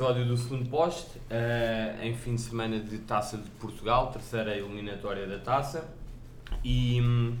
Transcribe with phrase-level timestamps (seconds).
[0.00, 5.26] episódio do segundo poste, uh, em fim de semana de Taça de Portugal, terceira eliminatória
[5.26, 5.92] da Taça.
[6.64, 7.36] E hum,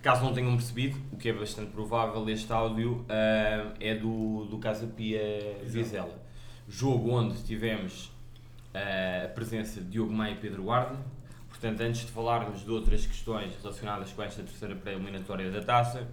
[0.00, 4.56] caso não tenham percebido, o que é bastante provável, este áudio uh, é do, do
[4.56, 5.20] Casa Pia
[5.62, 6.18] Vizela.
[6.66, 8.06] Jogo onde tivemos
[8.74, 10.96] uh, a presença de Diogo Maia e Pedro Guarda.
[11.50, 16.08] Portanto, antes de falarmos de outras questões relacionadas com esta terceira pré-eliminatória da Taça,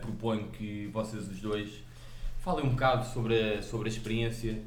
[0.00, 1.89] proponho que vocês os dois
[2.40, 4.62] Falem um bocado sobre a, sobre a experiência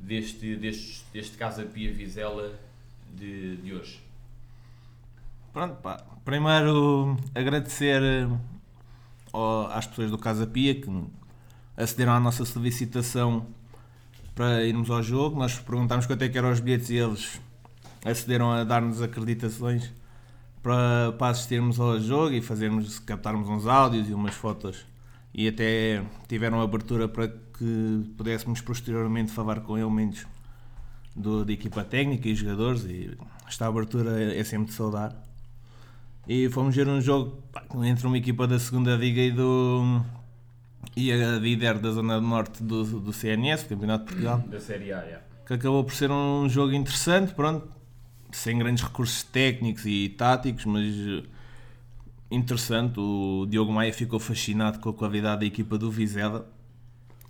[0.00, 2.58] deste, deste, deste Casa Pia Vizela
[3.14, 4.02] de, de hoje.
[5.52, 6.02] Pronto, pá.
[6.24, 8.00] Primeiro agradecer
[9.30, 10.90] ao, às pessoas do Casa Pia que
[11.76, 13.46] acederam à nossa solicitação
[14.34, 15.38] para irmos ao jogo.
[15.38, 17.38] Nós perguntámos quanto é que eram os bilhetes e eles
[18.02, 19.92] acederam a dar-nos acreditações
[20.62, 24.93] para, para assistirmos ao jogo e fazermos, captarmos uns áudios e umas fotos
[25.34, 30.26] e até tiveram abertura para que pudéssemos posteriormente falar com elementos
[31.14, 35.14] do, da equipa técnica e jogadores e esta abertura é sempre de saudar.
[36.26, 37.42] E fomos ver um jogo
[37.84, 40.02] entre uma equipa da segunda liga e do
[40.96, 44.38] e a líder da zona norte do, do CNS, do Campeonato de Portugal.
[44.46, 45.24] Da Série A, yeah.
[45.46, 47.68] Que acabou por ser um jogo interessante, pronto,
[48.32, 50.84] sem grandes recursos técnicos e táticos, mas
[52.30, 52.98] interessante.
[52.98, 56.48] O Diogo Maia ficou fascinado com a qualidade da equipa do Vizela.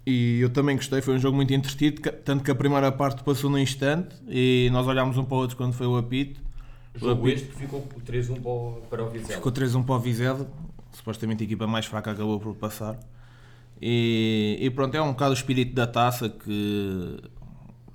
[0.06, 3.48] E eu também gostei, foi um jogo muito entretido, tanto que a primeira parte passou
[3.48, 6.42] no instante e nós olhámos um para o outro quando foi o apito.
[6.94, 8.38] O jogo este ficou 3-1
[8.90, 9.34] para o Vizela.
[9.34, 10.50] Ficou 3-1 para o Vizela,
[10.92, 12.98] supostamente a equipa mais fraca acabou por passar.
[13.80, 17.18] E, e pronto, é um bocado o espírito da taça que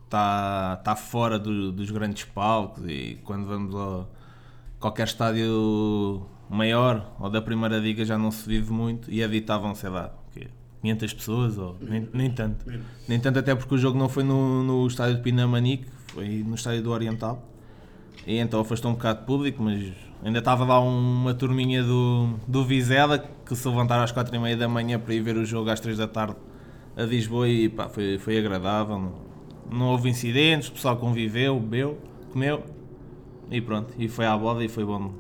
[0.06, 4.06] está tá fora do, dos grandes palcos e quando vamos a
[4.80, 9.90] qualquer estádio maior ou da primeira liga já não se vive muito e habitavam, sei
[9.90, 10.14] lá,
[10.82, 12.66] 500 pessoas ou nem, nem tanto.
[13.08, 16.56] Nem tanto até porque o jogo não foi no, no estádio de Pinamanique, foi no
[16.56, 17.46] estádio do Oriental.
[18.26, 19.92] E então afastou um bocado de público, mas
[20.24, 24.58] ainda estava lá uma turminha do, do Vizela que se levantaram às 4 e meia
[24.58, 26.36] da manhã para ir ver o jogo às 3 da tarde
[26.96, 29.00] a Lisboa e pá, foi, foi agradável.
[29.00, 29.14] Não,
[29.72, 31.98] não houve incidentes, o pessoal conviveu, bebeu,
[32.32, 32.64] comeu
[33.50, 33.94] e pronto.
[33.98, 35.14] E foi à boda e foi bom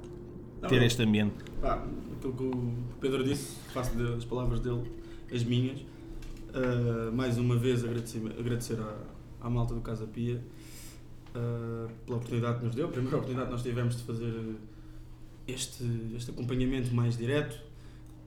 [0.68, 1.36] ter este ambiente.
[1.62, 1.84] Pá,
[2.18, 4.84] aquilo que o Pedro disse, faço das palavras dele
[5.34, 5.80] as minhas.
[6.50, 8.98] Uh, mais uma vez agradecer, agradecer à,
[9.46, 10.42] à malta do Casa Pia
[11.30, 14.56] uh, pela oportunidade que nos deu, a primeira oportunidade que nós tivemos de fazer
[15.48, 15.84] este,
[16.16, 17.56] este acompanhamento mais direto.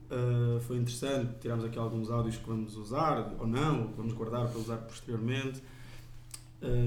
[0.09, 4.59] Uh, foi interessante, tiramos aqui alguns áudios que vamos usar ou não, vamos guardar para
[4.59, 5.61] usar posteriormente.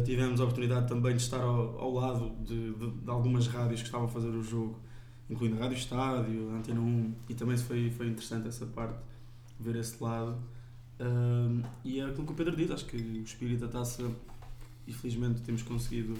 [0.06, 3.87] Tivemos a oportunidade também de estar ao, ao lado de, de, de, algumas rádios que
[3.89, 4.75] estavam a fazer o jogo
[5.28, 8.98] incluindo a Rádio Estádio, a Antena 1, e também foi, foi interessante essa parte,
[9.59, 10.37] ver esse lado.
[11.00, 14.09] Um, e é aquilo que o Pedro diz, acho que o espírito da taça,
[14.87, 16.16] infelizmente temos conseguido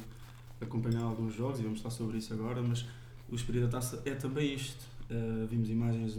[0.61, 2.85] acompanhar alguns jogos, e vamos falar sobre isso agora, mas
[3.29, 4.85] o espírito da taça é também isto.
[5.09, 6.19] Uh, vimos, imagens,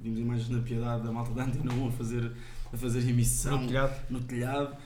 [0.00, 2.32] vimos imagens na piedade da malta da Antena 1 a fazer,
[2.72, 4.06] a fazer emissão no telhado.
[4.08, 4.76] no telhado.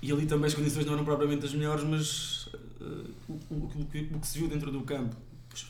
[0.00, 2.46] E ali também as condições não eram propriamente as melhores, mas
[2.80, 5.16] uh, o, o, o, o que se viu dentro do campo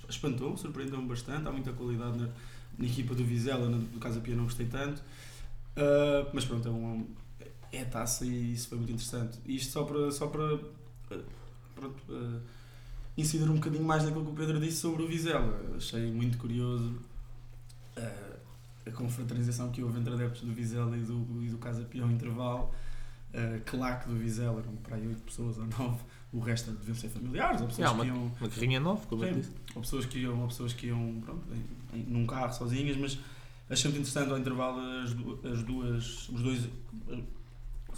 [0.09, 1.47] espantou, surpreendeu-me bastante.
[1.47, 2.29] Há muita qualidade na,
[2.79, 5.01] na equipa do Vizela, na, do Casa Pia não gostei tanto.
[5.77, 7.07] Uh, mas pronto, é, um,
[7.73, 9.39] é taça e isso foi muito interessante.
[9.47, 10.61] E isto só para, só para uh,
[11.75, 12.41] pronto, uh,
[13.17, 15.61] incidir um bocadinho mais naquilo que o Pedro disse sobre o Vizela.
[15.77, 17.01] Achei muito curioso
[18.85, 22.11] a confraternização que houve entre adeptos do Vizela e do, e do Casa Pia ao
[22.11, 22.71] intervalo.
[23.33, 25.99] Uh, claque do Vizela, eram para aí 8 pessoas ou 9
[26.33, 28.33] o resto deviam ser familiares, ou pessoas é, uma, que iam.
[28.41, 29.53] Uma carrinha nova, como eu disse.
[29.75, 33.19] Ou pessoas que iam, ou pessoas que iam pronto, em, em, num carro sozinhas, mas
[33.71, 35.11] achei muito interessante ao intervalo as,
[35.53, 36.69] as duas, os dois,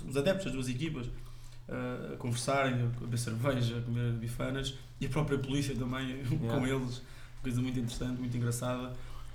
[0.06, 5.06] os adeptos das duas equipas uh, a conversarem, a beber cerveja, a comer bifanas e
[5.06, 6.58] a própria polícia também yeah.
[6.58, 7.02] com eles,
[7.42, 8.92] coisa muito interessante, muito engraçada,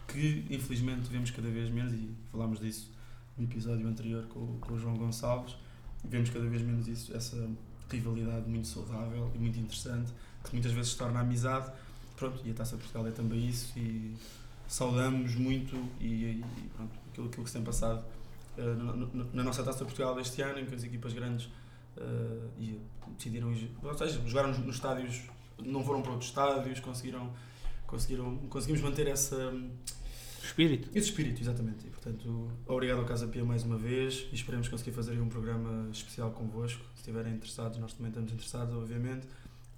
[0.07, 2.91] que infelizmente vemos cada vez menos e falámos disso
[3.37, 5.55] no episódio anterior com, com o João Gonçalves,
[6.03, 7.49] vemos cada vez menos isso, essa
[7.89, 10.11] rivalidade muito saudável e muito interessante,
[10.43, 11.71] que muitas vezes se torna amizade.
[12.19, 14.13] Pronto, e a Taça Portugal é também isso e
[14.67, 16.45] saudamos muito e, e
[16.75, 18.03] pronto, aquilo, aquilo que se tem passado
[18.57, 21.45] uh, na, na, nossa Taça Portugal deste ano, em que as equipas grandes
[21.95, 22.77] uh, e
[23.15, 25.21] decidiram, ou seja, jogaram nos estádios,
[25.63, 27.31] não foram para outros estádios, conseguiram,
[27.87, 29.53] conseguiram, conseguimos manter essa
[30.43, 30.89] espírito.
[30.93, 31.87] Esse espírito, exatamente.
[31.87, 35.89] E, portanto, obrigado ao Casa Pia mais uma vez e esperemos conseguir fazer um programa
[35.89, 36.83] especial convosco.
[36.95, 39.25] Se estiverem interessados, nós também estamos interessados, obviamente.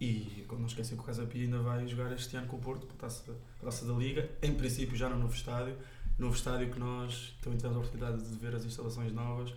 [0.01, 2.87] E não esquecem que o Casa Pia ainda vai jogar este ano com o Porto,
[2.87, 5.77] para a taça, para a taça da Liga, em princípio já no novo estádio.
[6.17, 9.53] Novo estádio que nós também tivemos a oportunidade de ver as instalações novas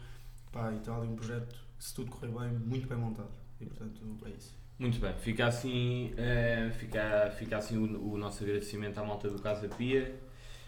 [0.52, 3.32] Pá, e está ali um projeto que, se tudo correr bem, muito bem montado.
[3.60, 4.54] E portanto, é isso.
[4.78, 9.40] Muito bem, fica assim, eh, fica, fica assim o, o nosso agradecimento à malta do
[9.40, 10.14] Casa Pia,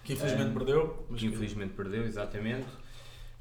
[0.05, 2.67] Que infelizmente Ah, perdeu, mas que infelizmente perdeu, exatamente,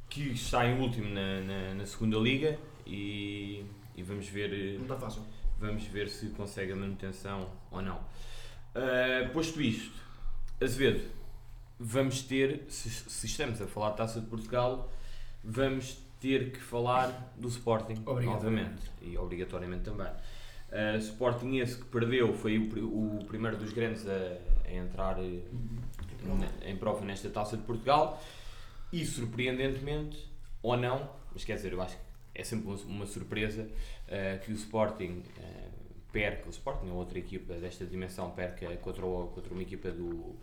[0.09, 3.63] que está em último na, na, na segunda liga e,
[3.95, 5.23] e vamos ver eh, não está fácil.
[5.59, 7.97] Vamos ver se consegue a manutenção ou não.
[7.97, 9.93] Uh, posto isto,
[10.61, 11.01] Azevedo,
[11.79, 14.91] vamos ter, se, se estamos a falar de Taça de Portugal,
[15.43, 20.07] vamos ter que falar do Sporting, novamente, e obrigatoriamente também.
[20.07, 24.37] Uh, Sporting esse que perdeu foi o, o primeiro dos grandes a,
[24.67, 25.39] a entrar eh,
[26.23, 28.21] ne- em prova nesta Taça de Portugal
[28.91, 30.29] e surpreendentemente,
[30.61, 32.01] ou não, mas quer dizer, eu acho que
[32.33, 33.69] é sempre uma surpresa
[34.07, 35.67] eh, que o Sporting eh,
[36.11, 40.35] perca, o Sporting ou outra equipa desta dimensão perca contra, o- contra uma equipa do,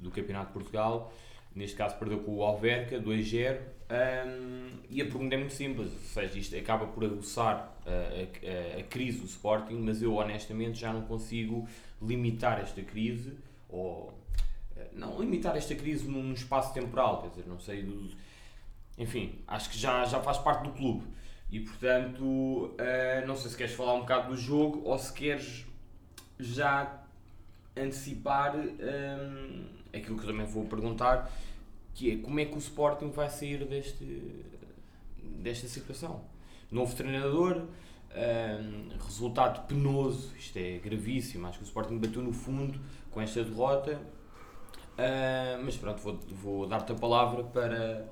[0.00, 1.12] do Campeonato de Portugal,
[1.54, 3.58] neste caso perdeu com o Alverca 2-0
[3.88, 8.28] ahm, e a pergunta é muito simples, ou seja, isto acaba por aguçar eh,
[8.74, 11.66] a, a- a crise do Sporting, mas eu honestamente já não consigo
[12.02, 13.32] limitar esta crise
[13.68, 14.12] ou
[14.92, 17.82] não limitar esta crise num espaço temporal, quer dizer, não sei
[18.98, 21.04] enfim, acho que já, já faz parte do clube.
[21.50, 25.64] E portanto, eh, não sei se queres falar um bocado do jogo ou se queres
[26.38, 27.02] já
[27.76, 29.64] antecipar hum,
[29.94, 31.30] aquilo que eu também vou perguntar,
[31.94, 34.04] que é como é que o Sporting vai sair deste,
[35.40, 36.22] desta situação.
[36.70, 37.62] Novo treinador,
[38.14, 42.78] hum, resultado penoso, isto é gravíssimo, acho que o Sporting bateu no fundo
[43.10, 44.00] com esta derrota,
[44.98, 48.08] Ah, mas pronto, vou, vou dar-te a palavra para,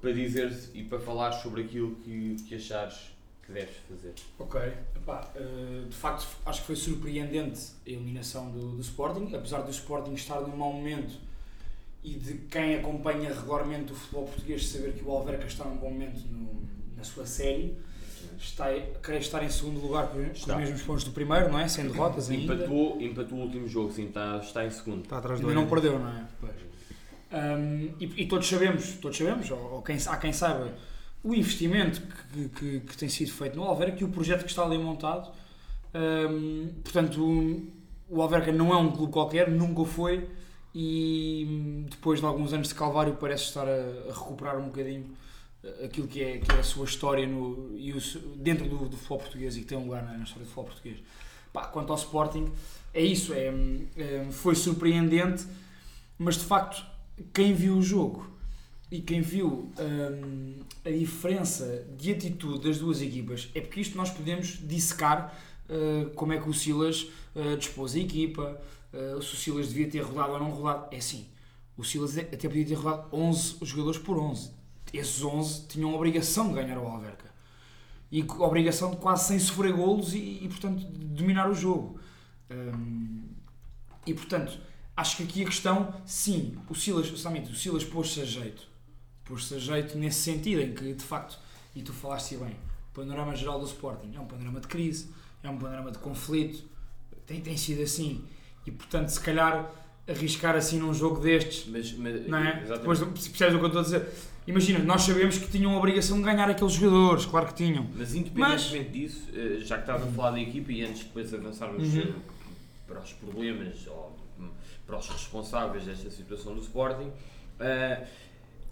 [0.00, 3.10] para dizer e para falar sobre aquilo que, que achares
[3.44, 4.12] que deves fazer.
[4.38, 4.60] Ok,
[4.94, 9.70] Epá, eh, de facto acho que foi surpreendente a eliminação do, do Sporting, apesar do
[9.70, 11.14] Sporting estar num mau momento
[12.04, 15.90] e de quem acompanha regularmente o futebol português saber que o Alverca está num bom
[15.90, 17.76] momento no- na sua série,
[18.38, 18.66] está,
[19.02, 21.66] querer estar em segundo lugar com, os mesmos pontos do primeiro, não é?
[21.68, 22.54] Sem derrotas ainda.
[22.54, 25.02] Empatou, empatou o último jogo, sim, está, está em segundo.
[25.04, 26.24] Está atrás do Ainda não perdeu, não é?
[26.40, 26.52] Pois.
[27.30, 30.74] Um, e, e todos sabemos, todos sabemos, ou, ou quem, há quem saiba,
[31.22, 32.00] o investimento
[32.32, 35.30] que, que, que tem sido feito no Alverca e o projeto que está ali montado.
[35.94, 37.20] Um, portanto,
[38.08, 40.28] o, Alverca não é um clube qualquer, nunca foi,
[40.74, 45.06] e depois de alguns anos de calvário parece estar a, a recuperar um bocadinho
[45.64, 48.00] eh, aquilo que é, que é a sua história no, e o,
[48.36, 50.64] dentro do, do futebol português e que tem um lugar na, na história do futebol
[50.64, 50.98] português.
[51.52, 52.52] Pá, quanto ao Sporting,
[52.94, 53.52] é isso, é,
[53.96, 55.46] é, foi surpreendente,
[56.18, 56.84] mas de facto,
[57.32, 58.28] quem viu o jogo
[58.90, 60.54] e quem viu hum,
[60.84, 65.36] a diferença de atitude das duas equipas, é porque isto nós podemos dissecar
[65.68, 68.60] uh, como é que o Silas uh, dispôs a equipa,
[68.92, 70.88] uh, se o Silas devia ter rodado ou não rodado.
[70.90, 71.26] É assim,
[71.76, 74.50] o Silas até podia ter rodado 11 jogadores por 11.
[74.92, 77.28] Esses 11 tinham a obrigação de ganhar o Alverca.
[78.10, 82.00] E a obrigação de quase sem sofrer golos e, e, portanto, dominar o jogo.
[82.50, 83.24] Hum,
[84.06, 84.58] e, portanto,
[85.00, 88.62] acho que aqui a questão, sim, o Silas, justamente, o Silas pôs-se a jeito.
[89.24, 91.38] Pôs-se a jeito nesse sentido, em que, de facto,
[91.74, 92.56] e tu falaste bem,
[92.90, 95.08] o panorama geral do Sporting é um panorama de crise,
[95.42, 96.64] é um panorama de conflito,
[97.26, 98.24] tem, tem sido assim.
[98.66, 99.70] E, portanto, se calhar
[100.08, 102.62] arriscar assim num jogo destes, Mas, mas, não é?
[102.62, 102.78] exatamente.
[102.78, 104.08] Depois, percebes o que eu estou a dizer?
[104.46, 107.86] Imagina, nós sabemos que tinham a obrigação de ganhar aqueles jogadores, claro que tinham.
[107.94, 111.34] Mas independentemente disso, eh, já que estás a falar da equipa e antes de depois
[111.34, 112.00] avançarmos Uhum.
[112.00, 112.12] eh,
[112.86, 114.17] para os problemas ou
[114.88, 117.12] para os responsáveis desta situação do Sporting,
[117.60, 118.06] eh,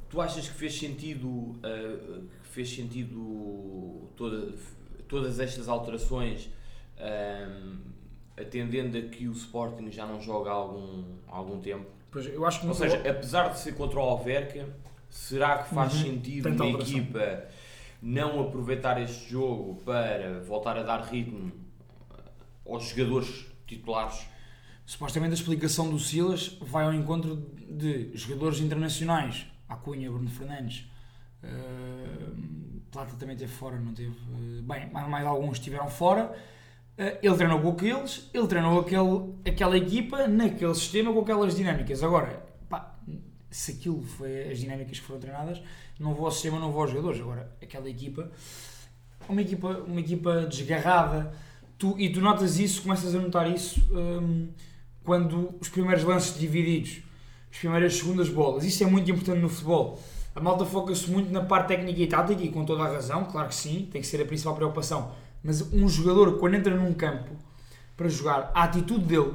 [0.08, 4.54] tu achas que fez sentido, eh, que fez sentido toda-
[5.06, 6.48] todas estas alterações
[6.98, 7.76] hum,
[8.34, 11.84] atendendo a que o Sporting já não joga há algum, há algum tempo?
[12.10, 14.66] Pois, eu acho que Ou seja, apesar de ser contra o Alverca,
[15.10, 16.02] será que faz Uhum.
[16.02, 17.44] sentido uma equipa
[18.00, 21.52] não aproveitar este jogo para voltar a dar ritmo
[22.66, 24.26] aos jogadores titulares?
[24.86, 27.36] Supostamente a explicação do Silas vai ao encontro
[27.68, 30.88] de jogadores internacionais, Acunha, Bruno Fernandes,
[31.42, 32.56] uh,
[32.90, 34.10] Plata também teve fora, não teve?
[34.10, 36.32] Uh, bem, mais, alguns estiveram fora.
[36.96, 42.02] Uh, ele treinou com aqueles, ele treinou aquele, aquela equipa naquele sistema com aquelas dinâmicas.
[42.04, 42.96] Agora, pá,
[43.50, 45.60] se aquilo foi as dinâmicas que foram treinadas,
[45.98, 47.20] não vou ao sistema, não vou aos jogadores.
[47.20, 48.30] Agora, aquela equipa,
[49.28, 51.34] uma equipa, uma equipa desgarrada,
[51.76, 54.48] tu, e tu notas isso, começas a notar isso hum,
[55.06, 56.98] quando os primeiros lances divididos,
[57.50, 59.98] as primeiras segundas bolas, isso é muito importante no futebol.
[60.34, 63.48] A malta foca-se muito na parte técnica e tática e com toda a razão, claro
[63.48, 65.12] que sim, tem que ser a principal preocupação.
[65.42, 67.30] Mas um jogador, quando entra num campo
[67.96, 69.32] para jogar, a atitude dele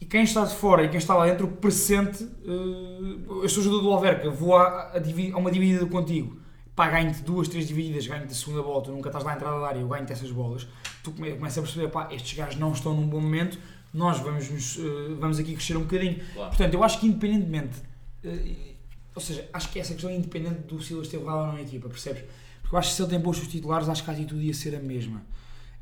[0.00, 2.24] e quem está de fora e quem está lá dentro pressente.
[2.24, 6.40] Uh, eu sou jogador do Alverca, vou a, a a uma dividida contigo.
[6.74, 9.60] pá, ganho-te duas, três divididas, ganho-te a segunda bola, tu nunca estás lá à entrada
[9.60, 10.66] da área, eu ganho-te essas bolas,
[11.04, 13.58] tu come- começas a perceber, pá, estes gajos não estão num bom momento,
[13.92, 16.20] nós vamos, nos, eh, vamos aqui crescer um bocadinho.
[16.34, 16.48] Claro.
[16.50, 17.78] Portanto, eu acho que independentemente,
[18.24, 18.74] eh,
[19.14, 21.62] ou seja, acho que essa questão é independente do Silas ter levado ou não na
[21.62, 22.24] equipa, percebes?
[22.62, 24.76] Porque eu acho que se ele tem os titulares, acho que a atitude ia ser
[24.76, 25.22] a mesma.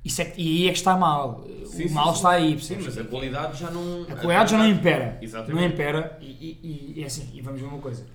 [0.05, 1.45] Isso é e aí é que está mal.
[1.67, 2.15] Sim, o sim, mal sim.
[2.15, 2.87] está aí, Sim, percebes?
[2.87, 4.03] mas a qualidade já não.
[4.05, 5.19] A qualidade já não impera.
[5.21, 5.55] Exatamente.
[5.55, 6.19] Não impera.
[6.21, 8.07] E, e, e é assim, e vamos ver uma coisa.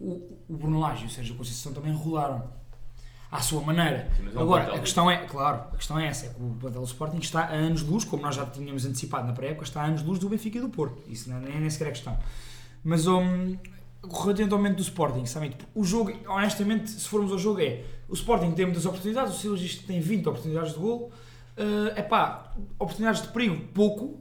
[0.00, 2.50] O, o Bruno Lage e o Sérgio Conceição também rolaram.
[3.32, 4.10] À sua maneira.
[4.14, 6.82] Sim, é Agora, a questão é, claro, a questão é essa, é que o plantel
[6.82, 9.80] do Sporting está a anos de luz, como nós já tínhamos antecipado na pré-época, está
[9.80, 11.02] a anos de luz do Benfica e do Porto.
[11.08, 12.18] Isso não é, nem, nem sequer é questão.
[12.84, 13.56] Mas um,
[14.04, 17.82] relativamente ao momento do Sporting, sabem, tipo, o jogo, honestamente, se formos ao jogo, é
[18.06, 21.10] o Sporting tem muitas oportunidades, o que tem 20 oportunidades de gol,
[21.56, 24.20] é epá, oportunidades de perigo, pouco.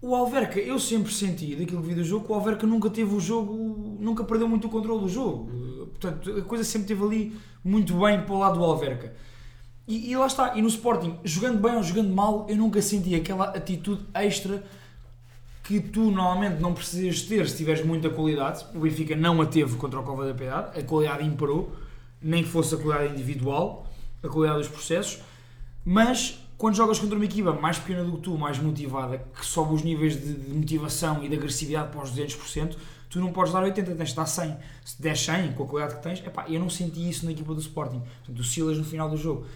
[0.00, 3.12] O Alverca, eu sempre senti daquilo que vi do jogo que o Alverca nunca teve
[3.14, 3.52] o jogo,
[3.98, 5.50] nunca perdeu muito o controle do jogo.
[5.88, 9.12] Portanto, a coisa sempre esteve ali muito bem para o lado do Alverca.
[9.86, 13.14] E, e lá está, e no Sporting, jogando bem ou jogando mal, eu nunca senti
[13.14, 14.62] aquela atitude extra
[15.64, 18.64] que tu normalmente não precisas ter se tiveres muita qualidade.
[18.74, 21.72] O Benfica não a teve contra o Cova da Piedade, a qualidade imperou,
[22.22, 23.86] nem que fosse a qualidade individual,
[24.22, 25.20] a qualidade dos processos,
[25.84, 29.74] mas quando jogas contra uma equipa mais pequena do que tu, mais motivada, que sobe
[29.74, 32.76] os níveis de, de motivação e de agressividade para os 200%,
[33.08, 34.56] tu não podes dar 80, tens de dar 100.
[34.84, 37.54] Se der 100 com a qualidade que tens, epá, eu não senti isso na equipa
[37.54, 38.00] do Sporting.
[38.00, 39.46] Portanto, o Silas no final do jogo,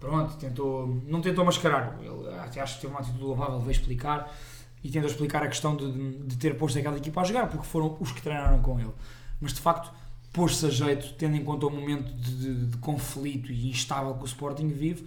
[0.00, 4.34] pronto, tentou, não tentou mascarar, ele até acho que teve uma atitude louvável, veio explicar
[4.82, 5.92] e tentou explicar a questão de,
[6.26, 8.90] de- ter posto aquela equipa a jogar, porque foram os que treinaram com ele.
[9.40, 9.92] Mas de facto,
[10.32, 14.22] pôs-se a jeito, tendo em conta o momento de, de- de conflito e instável que
[14.22, 15.06] o Sporting vive,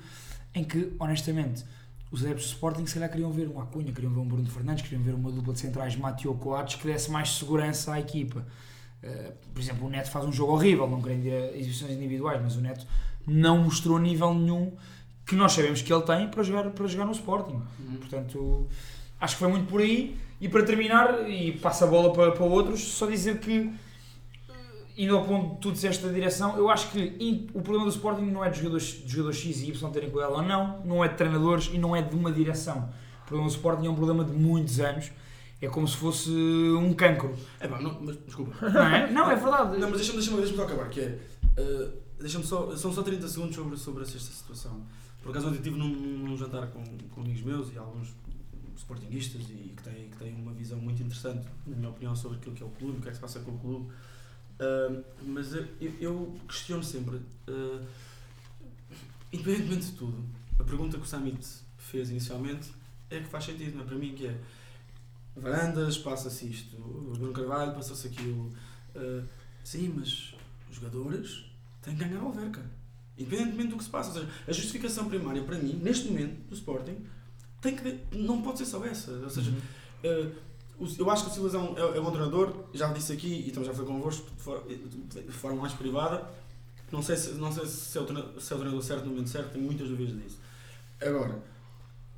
[0.54, 1.66] em que, honestamente,
[2.16, 4.84] os adeptos do Sporting se calhar queriam ver um Acunha, queriam ver um Bruno Fernandes,
[4.84, 8.46] queriam ver uma dupla de centrais Mateo Coates que desse mais segurança à equipa.
[9.04, 12.42] Uh, por exemplo, o Neto faz um jogo horrível, não querendo ir a exibições individuais,
[12.42, 12.88] mas o Neto
[13.28, 14.72] não mostrou nível nenhum
[15.26, 17.62] que nós sabemos que ele tem para jogar, para jogar no Sporting.
[18.00, 18.68] Portanto,
[19.20, 20.18] acho que foi muito por aí.
[20.40, 23.72] E para terminar, e passa a bola para, para outros, só dizer que,
[24.98, 28.26] indo ao ponto de tu disseste da direção, eu acho que o problema do Sporting
[28.26, 31.08] não é de jogadores, de jogadores X e Y terem qualidade ou não, não é
[31.08, 32.90] de treinadores e não é de uma direção.
[33.24, 35.12] O problema do Sporting é um problema de muitos anos.
[35.62, 37.36] É como se fosse um cancro.
[37.60, 38.70] É pá, não, mas desculpa.
[38.70, 39.10] Não é?
[39.10, 39.80] Não, é verdade.
[39.80, 41.20] Não, mas deixa-me deixa deixa acabar, que é.
[41.58, 42.76] eh, deixa-me só.
[42.76, 44.86] São só 30 segundos sobre, sobre esta situação.
[45.24, 48.14] Por acaso ontem estive num, num jantar com, com amigos meus e alguns
[48.78, 52.54] sportinguistas e que têm, que têm uma visão muito interessante, na minha opinião, sobre aquilo
[52.54, 53.92] que é o clube, o que é que se passa com o clube.
[54.60, 55.68] Ah, mas eu,
[56.00, 57.82] eu questiono sempre, ah,
[59.32, 60.24] independentemente de tudo,
[60.60, 61.46] a pergunta que o Samit
[61.78, 62.72] fez inicialmente
[63.10, 63.88] é que faz sentido, não é?
[63.88, 64.38] Para mim, que é
[65.36, 68.54] Varandas, passa-se isto, o Bruno Carvalho, passa-se aquilo.
[68.96, 69.24] Ah,
[69.64, 70.34] sim, mas
[70.70, 71.46] os jogadores
[71.82, 72.64] têm que ganhar ao Alverca.
[73.18, 74.10] Independentemente do que se passa.
[74.10, 77.06] Ou seja, a justificação primária para mim, neste momento, do Sporting,
[77.62, 79.12] tem que, não pode ser só essa.
[79.12, 79.54] Ou seja,
[80.04, 80.36] ah, o-
[81.00, 83.46] eu acho que o Silas é um, é, é um bom treinador, já disse aqui
[83.48, 86.28] e também já foi convosco de for- de forma mais privada.
[86.92, 89.12] Não sei se, não sei se, é, o treinador, se é o treinador certo no
[89.12, 90.40] momento certo, tenho muitas dúvidas disso.
[91.02, 91.42] Agora,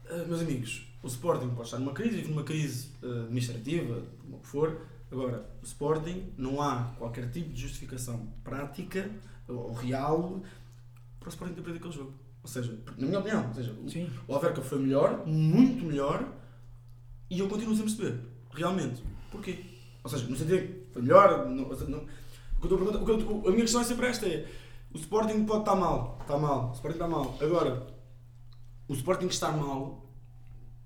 [0.09, 4.39] ah, meus amigos, o Sporting pode estar numa crise, vive numa crise ah, administrativa, como
[4.43, 4.81] for.
[5.11, 9.09] Agora, o Sporting não há qualquer tipo de justificação prática
[9.47, 10.41] ou real
[11.19, 12.13] para o Sporting ter perdido aquele jogo.
[12.43, 14.09] Ou seja, na minha opinião, ou seja, Sim.
[14.27, 16.25] o Alverca foi melhor, muito melhor,
[17.29, 18.19] e eu continuo sem perceber,
[18.61, 19.63] realmente, porquê?
[20.03, 23.31] Ou seja, no sentido que foi melhor, não, não- o que eu estou a perguntar-
[23.31, 24.47] o a minha questão é sempre esta, é,
[24.93, 27.87] o Sporting pode estar mal, está mal, o Sporting está mal, agora,
[28.87, 30.05] o Sporting estar mal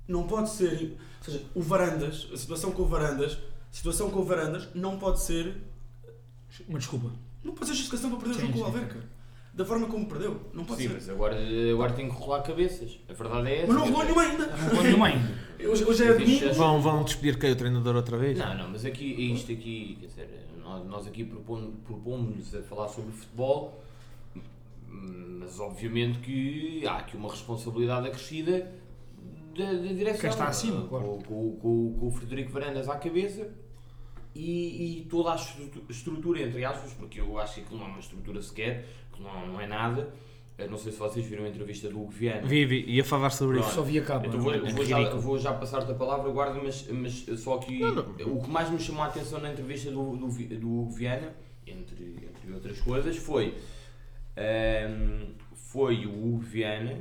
[0.08, 4.20] não pode ser, ou seja, o Varandas, a situação com o Varandas, a situação com
[4.20, 5.56] o Varandas não pode ser,
[6.68, 7.12] Uma desculpa.
[7.44, 8.66] não pode ser justificação para perder o Sim, jogo com o.
[8.66, 9.04] Alverca,
[9.54, 10.94] da forma como perdeu, não pode Sim, ser.
[10.96, 11.38] mas agora,
[11.74, 13.00] agora tem que rolar cabeças.
[13.10, 13.68] A verdade é essa.
[13.68, 14.48] Mas não rolou nenhuma ainda.
[14.48, 15.42] Não vou nenhuma ainda.
[15.62, 16.54] Hoje, hoje é domingo.
[16.56, 17.52] Vão, vão despedir quem?
[17.52, 18.36] O treinador outra vez?
[18.40, 22.88] Não, não, mas aqui, isto aqui, quer dizer, nós, nós aqui propomos- propomos-nos a falar
[22.88, 23.84] sobre futebol,
[24.90, 28.72] mas obviamente que há aqui uma responsabilidade acrescida
[29.56, 30.22] da, da direção.
[30.22, 31.06] Quem está acima, com, claro.
[31.28, 33.48] com, com- com o Frederico Varandas à cabeça
[34.34, 37.90] e, e toda a estru- estrutura, entre aspas, porque eu acho que aquilo não é
[37.90, 40.14] uma estrutura sequer, que não, não é nada.
[40.58, 42.46] Eu não sei se vocês viram a entrevista do Hugo Viana.
[42.46, 43.68] Vivi, ia falar sobre Pronto.
[43.68, 43.76] isso.
[43.78, 44.28] Só vi a capa.
[44.28, 47.84] Então vou, é vou já, vou já passar-te a palavra, guarda, mas, mas só que
[47.84, 51.34] o que mais me chamou a atenção na entrevista do, do, Vi- do Hugo Viana,
[51.66, 53.56] entre, entre outras coisas, foi,
[54.36, 56.98] ehm, foi o Hugo Viana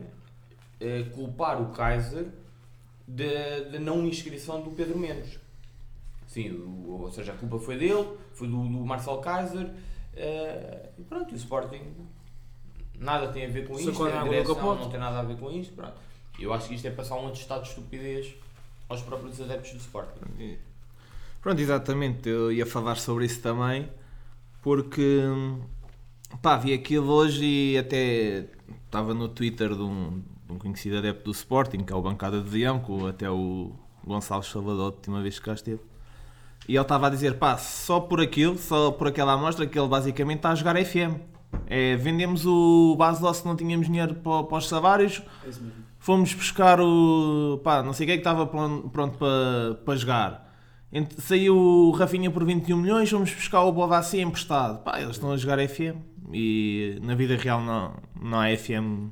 [0.80, 2.26] eh, culpar o Kaiser
[3.06, 5.38] da da não inscrição do Pedro Menos.
[6.26, 9.68] Sim, o- ou seja, a culpa foi dele, foi do, do Marcel Kaiser,
[10.14, 11.82] Eh, e pronto, o Sporting
[12.98, 15.50] nada tem a ver com isto, a a direção não tem nada a ver com
[15.50, 15.72] isto.
[15.74, 15.94] Pronto.
[16.38, 18.34] Eu acho que isto é passar um atestado de estupidez
[18.88, 20.20] aos próprios adeptos do Sporting.
[20.38, 20.58] E-
[21.40, 23.88] Pronto, exatamente, eu ia falar sobre isso também,
[24.62, 25.22] porque
[26.42, 28.46] pá, vi aquilo hoje e até
[28.84, 32.42] estava no Twitter de um, de um conhecido adepto do Sporting, que é o Bancada
[32.42, 33.72] de Leão, que até o
[34.04, 35.80] Gonçalo Salvador, a última vez que cá esteve.
[36.70, 39.88] E ele estava a dizer, pá, só por aquilo, só por aquela amostra, que ele
[39.88, 41.18] basicamente está a jogar FM.
[41.66, 45.82] É, vendemos o base que não tínhamos dinheiro para, para os salários, É isso mesmo.
[45.98, 47.60] fomos buscar o.
[47.64, 50.48] pá, não sei quem é que estava plon- pronto para, para jogar.
[51.18, 54.82] Saiu o Rafinha por 21 milhões, vamos buscar o Bovassi emprestado.
[54.84, 55.96] Pá, eles estão a jogar FM
[56.32, 59.08] e na vida real não, não há FM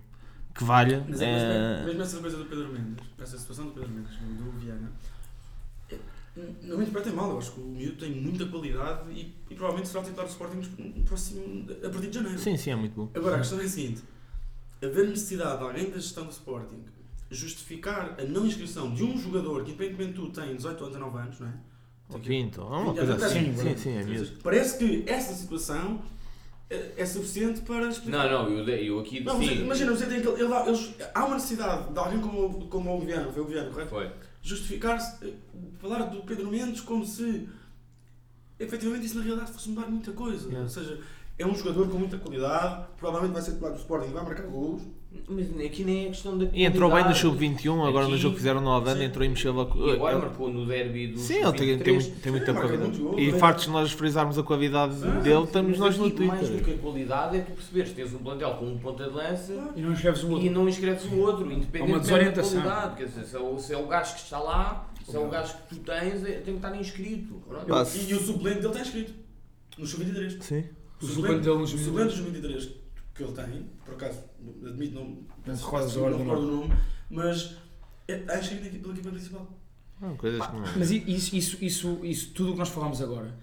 [0.54, 1.04] que valha.
[1.08, 4.12] Mas é, É, mas mesmo essa coisa do Pedro Mendes, essa situação do Pedro Mendes,
[4.16, 5.17] do Viana, é,
[6.62, 9.88] não me interpretem mal, eu acho que o miúdo tem muita qualidade e, e provavelmente
[9.88, 12.38] será titular do Sporting no- próximo, a partir de janeiro.
[12.38, 13.08] Sim, sim, é muito bom.
[13.14, 14.02] Agora, a questão é a seguinte:
[14.82, 16.84] haver necessidade de alguém da gestão do Sporting
[17.30, 21.18] justificar a não inscrição de um jogador que, independentemente de tu, tem 18 ou 19
[21.18, 21.52] anos, não é?
[22.10, 23.54] Ou Pinto, ou uma coisa assim.
[23.54, 24.36] sim, Sim, sim, é mesmo.
[24.42, 26.00] Parece que essa situação
[26.70, 28.30] é, é suficiente para explicar.
[28.30, 31.34] Não, não, eu, eu aqui Não, mas imagina, você tem que, ele, eles, há uma
[31.34, 33.90] necessidade de alguém como, o- como o Oliviano, foi o Oliviano, correto?
[33.90, 34.10] Foi.
[34.48, 35.34] Justificar-se, eh,
[35.78, 37.48] falar do Pedro Mendes como se
[38.58, 40.46] efetivamente isso na realidade fosse mudar muita coisa.
[40.46, 40.62] Yeah.
[40.62, 41.00] Ou seja,
[41.38, 44.46] é um jogador com muita qualidade, provavelmente vai ser titular do Sporting e vai marcar
[44.46, 44.82] golos.
[45.30, 47.18] Mas aqui nem é questão da E entrou bem no qualidade.
[47.20, 49.04] sub-21, agora no Aqui- jogo que fizeram no Holanda, Sim.
[49.04, 49.86] entrou e mexeu logo.
[49.88, 52.98] E agora marcou no derby do Sim, ele tem, tem, muito- tem muita Sim, qualidade.
[52.98, 53.38] gol, E né?
[53.38, 56.64] fartos de nós frisarmos a qualidade dele, estamos nós no aqui, Mais do Twitter.
[56.64, 59.80] que a qualidade é tu perceberes tens um plantel com um ponta de lança E
[59.80, 60.50] não escreves o e outro.
[60.50, 62.62] não inscreves o outro, independente da desorientação.
[62.62, 62.96] qualidade.
[62.96, 65.28] Quer dizer, se é, o, se é o gajo que está lá, se é o
[65.28, 67.42] gajo que tu tens, é- tem que estar inscrito.
[67.66, 69.14] E, e o suplente dele está inscrito
[69.78, 70.36] no sub-23.
[70.42, 70.64] Sim.
[71.02, 72.68] O suplente dele nos O suplente do sub-23
[73.14, 74.20] que ele tem, por acaso,
[74.64, 76.74] admito, não, recordas peço- agora não do recordo o nome,
[77.10, 77.56] mas
[78.06, 79.48] é, inscrito na equipa- pela equipa principal.
[80.00, 80.62] Não, coisas que não.
[80.76, 83.34] Mas isso, isso, isso, isso tudo o que nós falámos agora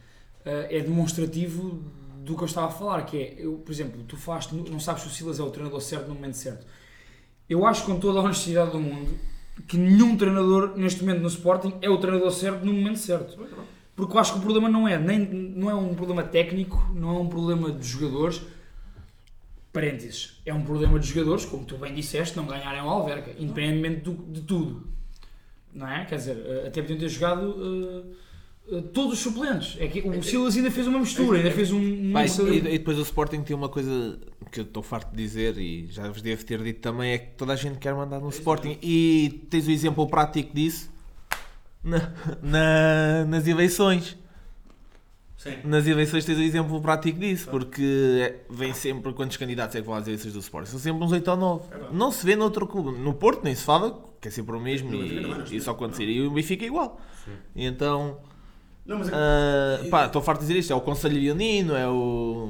[0.46, 1.84] eh, é demonstrativo
[2.24, 5.04] do que eu estava a falar, que é, eu, por exemplo, tu falaste, não sabes
[5.04, 6.66] se o Silas é o treinador certo no momento certo.
[7.50, 9.12] Eu acho com toda a honestidade do mundo
[9.68, 13.38] que nenhum treinador neste momento no Sporting é o treinador certo no momento certo.
[13.96, 17.16] Porque eu acho que o problema não é, nem, não é um problema técnico, não
[17.16, 18.42] é um problema de jogadores.
[19.76, 24.02] Parênteses, é um problema de jogadores, como tu bem disseste, não ganharem o Alverca, independentemente
[24.02, 24.88] do- de tudo.
[25.74, 26.06] Não é?
[26.06, 28.06] Quer dizer, eh, até podiam ter jogado
[28.72, 29.76] eh, todos os suplentes.
[29.80, 31.78] É que o Silas ainda fez uma mistura, ainda fez um.
[31.78, 32.14] um
[32.54, 34.18] e, e depois o Sporting tem uma coisa
[34.50, 37.32] que eu estou farto de dizer e já vos devo ter dito também: é que
[37.36, 38.78] toda a gente quer mandar no Sporting.
[38.82, 40.90] E tens o exemplo prático disso
[41.84, 44.18] na- na- nas eleições.
[45.46, 45.58] Sim.
[45.64, 47.84] Nas eleições tens o exemplo prático disso, porque
[48.20, 50.72] é- vem sempre quantos candidatos é que vão às eleições do Sporting?
[50.72, 51.64] São sempre uns 8 ou 9.
[51.72, 51.80] É.
[51.94, 52.98] Não se vê noutro clube.
[52.98, 56.06] No Porto nem se fala, que é sempre o mesmo não e, e só acontecer.
[56.06, 57.00] E o Benfica é igual.
[57.56, 58.18] E então.
[58.86, 61.88] Não, mas é, Ah, pá, estou farto de dizer isto, é o Conselho Leonino, é
[61.88, 62.50] o,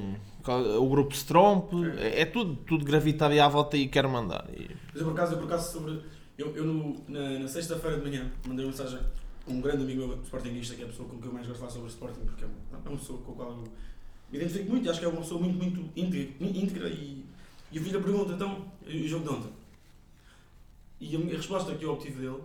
[0.79, 4.45] o Grupo Stromp, é, é tudo, tudo gravitado à volta e quero mandar.
[4.53, 6.01] E- Mas eu por acaso, eu por acaso sobre.
[6.38, 8.99] Eu, eu no- na, na sexta-feira de manhã mandei uma mensagem
[9.47, 11.60] um grande amigo meu, sportinguista, que é a pessoa com quem eu mais gosto de
[11.60, 13.63] falar sobre Sporting, porque é uma, é uma pessoa com a qual eu
[14.31, 15.91] me identifico muito e acho que é uma pessoa muito, muito
[16.39, 17.23] íntegra, e,
[17.71, 19.51] e eu fiz a pergunta, então, o jogo de ontem?
[20.99, 22.41] E a, resposta que eu obtive dele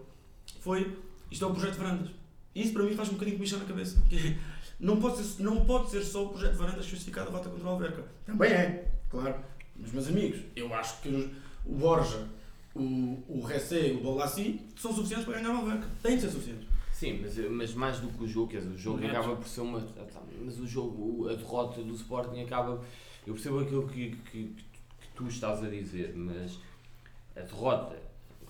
[0.60, 0.96] foi:
[1.30, 2.10] isto é o projeto Varandas.
[2.54, 4.02] E isso para mim faz um bocadinho comichão na cabeça.
[4.08, 4.38] Que é,
[4.78, 7.70] não, pode ser, não pode ser só o projeto Varandas justificado a volta contra o
[7.70, 8.04] Alverca.
[8.26, 9.36] Também é, claro.
[9.76, 11.32] Mas, meus amigos, eu acho que
[11.64, 12.26] o Borja,
[12.74, 15.86] o, o Recé e o Bolassi são suficientes para ganhar o Alverca.
[16.02, 16.68] Têm de ser suficientes.
[17.00, 19.16] Sim, mas, mas mais do que o jogo, quer dizer, o jogo Correto.
[19.18, 19.82] acaba por ser uma.
[20.44, 22.78] Mas o jogo, a derrota do Sporting acaba.
[23.26, 26.58] Eu percebo aquilo que, que, que tu estás a dizer, mas
[27.34, 27.96] a derrota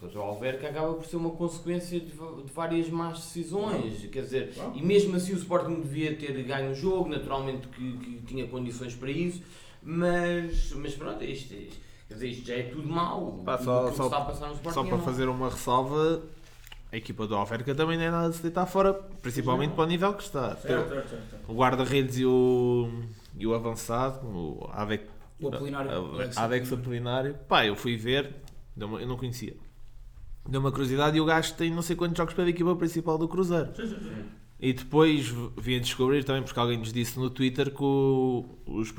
[0.01, 4.01] contra o Alverca acaba por ser uma consequência de, de várias más decisões.
[4.11, 4.73] Quer dizer, Claro.
[4.75, 8.95] e mesmo assim o Sporting devia ter ganho o jogo, naturalmente que, que tinha condições
[8.97, 9.43] para isso,
[9.83, 11.77] mas, mas pronto, isto, isto,
[12.09, 13.43] quer dizer, isto já é tudo mau.
[13.45, 15.05] Pá, Tudo só- só- está a passar no Sporting Só é para mau.
[15.07, 16.23] fazer uma ressalva,
[16.93, 19.87] a equipa do Alverca também não é nada de se deitar fora, principalmente para o
[19.87, 20.57] nível que está.
[20.57, 21.27] Certo, certo, certo.
[21.49, 22.91] O guarda-redes e o,
[23.37, 25.05] e o avançado, o Avec,
[25.41, 25.91] O Apolinário.
[25.91, 28.35] Alex Avex Apolinário, pá, eu fui ver,
[28.77, 29.55] eu não conhecia.
[30.49, 33.29] Deu uma curiosidade e o gajo tem não sei quantos jogos pela equipa principal do
[33.29, 33.75] Cruzeiro.
[33.77, 34.25] Sim, sim, sim.
[34.63, 38.91] E depois vim a descobrir também, porque alguém nos disse no Twitter que, o, os,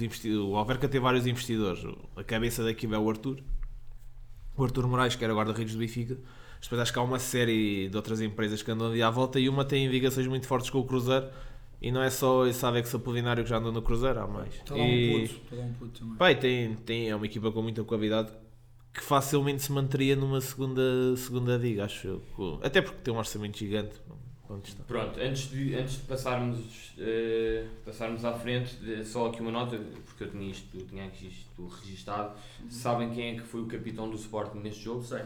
[0.00, 1.82] investidores, o Alverca tem vários investidores.
[2.14, 3.38] A cabeça da equipa é o Arthur.
[4.56, 6.16] O Arthur Moraes, que era guarda-redes do Benfica.
[6.66, 9.48] Depois acho que há uma série de outras empresas que andam ali à volta e
[9.48, 11.28] uma tem ligações muito fortes com o Cruzeiro.
[11.80, 14.52] E não é só esse Avex Apolinário que já andou no Cruzeiro, há mais.
[14.62, 15.54] A dar um E- puto.
[15.60, 16.32] Um puto também.
[16.32, 18.32] E tem, tem, é uma equipa com muita qualidade
[18.92, 20.82] que facilmente se manteria numa segunda,
[21.16, 22.22] segunda diga, acho eu.
[22.34, 23.94] Com- Até porque tem um orçamento gigante.
[24.86, 30.22] Pronto, antes de, antes de passarmos, eh, passarmos à frente, só aqui uma nota, porque
[30.24, 32.36] eu tinha isto, eu tinha aqui isto registado.
[32.70, 35.02] Sabem quem é que foi o capitão do Sporting neste jogo?
[35.02, 35.20] Sei.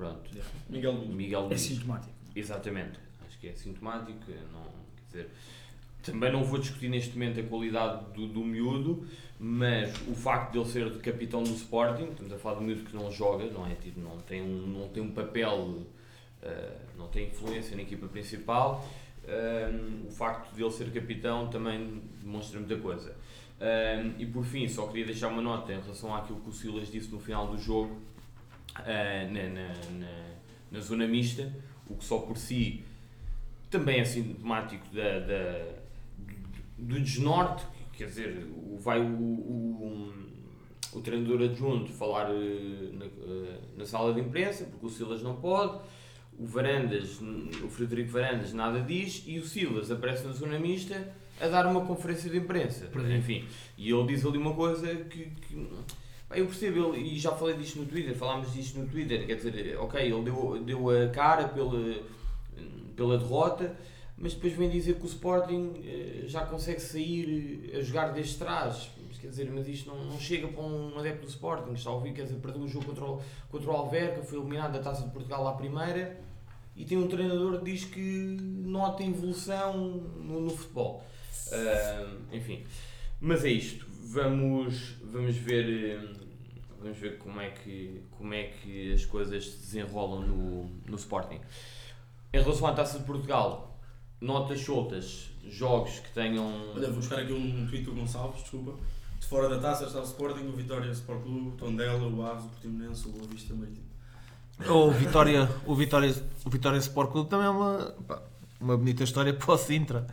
[0.00, 0.30] Pronto.
[0.70, 1.10] Miguel Luís.
[1.10, 2.14] Miguel É sintomático.
[2.34, 2.98] Exatamente.
[3.26, 4.18] Acho que é sintomático.
[4.50, 4.64] Não,
[5.12, 5.30] quer dizer,
[6.02, 9.06] também não vou discutir neste momento a qualidade do, do miúdo,
[9.38, 12.66] mas o facto de ele ser de capitão do Sporting, estamos a falar de um
[12.68, 13.74] miúdo que não joga, não é?
[13.74, 15.82] Tipo, não, tem um, não tem um papel,
[16.40, 18.88] eh, não tem influência na equipa principal.
[19.28, 23.14] Um, o facto de ele ser capitão também demonstra muita coisa.
[23.60, 26.90] Um, e por fim, só queria deixar uma nota em relação àquilo que o Silas
[26.90, 28.00] disse no final do jogo,
[28.78, 30.24] na, na, na,
[30.70, 31.52] na zona mista,
[31.88, 32.84] o que só por si
[33.70, 35.80] também é sintomático da, da-
[36.78, 38.46] do desnorte, quer dizer,
[38.78, 40.12] vai o, o,
[40.94, 45.36] o treinador adjunto falar eh, na, eh, na sala de imprensa, porque o Silas não
[45.36, 45.78] pode,
[46.38, 51.46] o Varandas, o Frederico Varandas nada diz, e o Silas aparece na zona mista a
[51.48, 52.90] dar uma conferência de imprensa.
[53.16, 53.44] Enfim,
[53.76, 55.68] e ele diz ali uma coisa que, que
[56.32, 59.76] Eu percebo, ele, e já falei disto no Twitter, falámos disto no Twitter, quer dizer,
[59.78, 61.96] ok, ele deu, deu a cara pela,
[62.94, 63.76] pela derrota,
[64.16, 68.36] mas depois vem dizer que o Sporting eh, já consegue sair eh, a jogar desde
[68.36, 68.90] trás.
[69.20, 72.14] Quer dizer, mas isto não, não chega para um adepto do Sporting, está a ouvir,
[72.14, 75.10] quer dizer, perdeu o jogo contra o, contra o Alverca, foi eliminado da Taça de
[75.10, 76.18] Portugal à primeira,
[76.74, 81.04] e tem um treinador que diz que nota evolução no, no futebol.
[81.52, 82.64] Ah, enfim,
[83.20, 83.86] mas é isto.
[84.04, 86.19] Vamos, vamos ver, eh,
[86.80, 91.40] vamos ver como é que como é que as coisas se desenrolam no, no Sporting.
[92.32, 93.78] Em relação à Taça de Portugal,
[94.20, 98.74] notas soltas, jogos que tenham Olha, vou buscar aqui um tweet do Gonçalves, desculpa.
[99.18, 102.44] De fora da taça está o Sporting, o Vitória Sport Clube, o Tondela, o Aves,
[102.46, 103.90] o Portimonense, o Boa Vista Marítimo.
[104.66, 106.14] O Vitória, o Vitória,
[106.44, 107.94] o Vitória Sport Clube também é uma,
[108.58, 110.06] uma bonita história para o Sintra,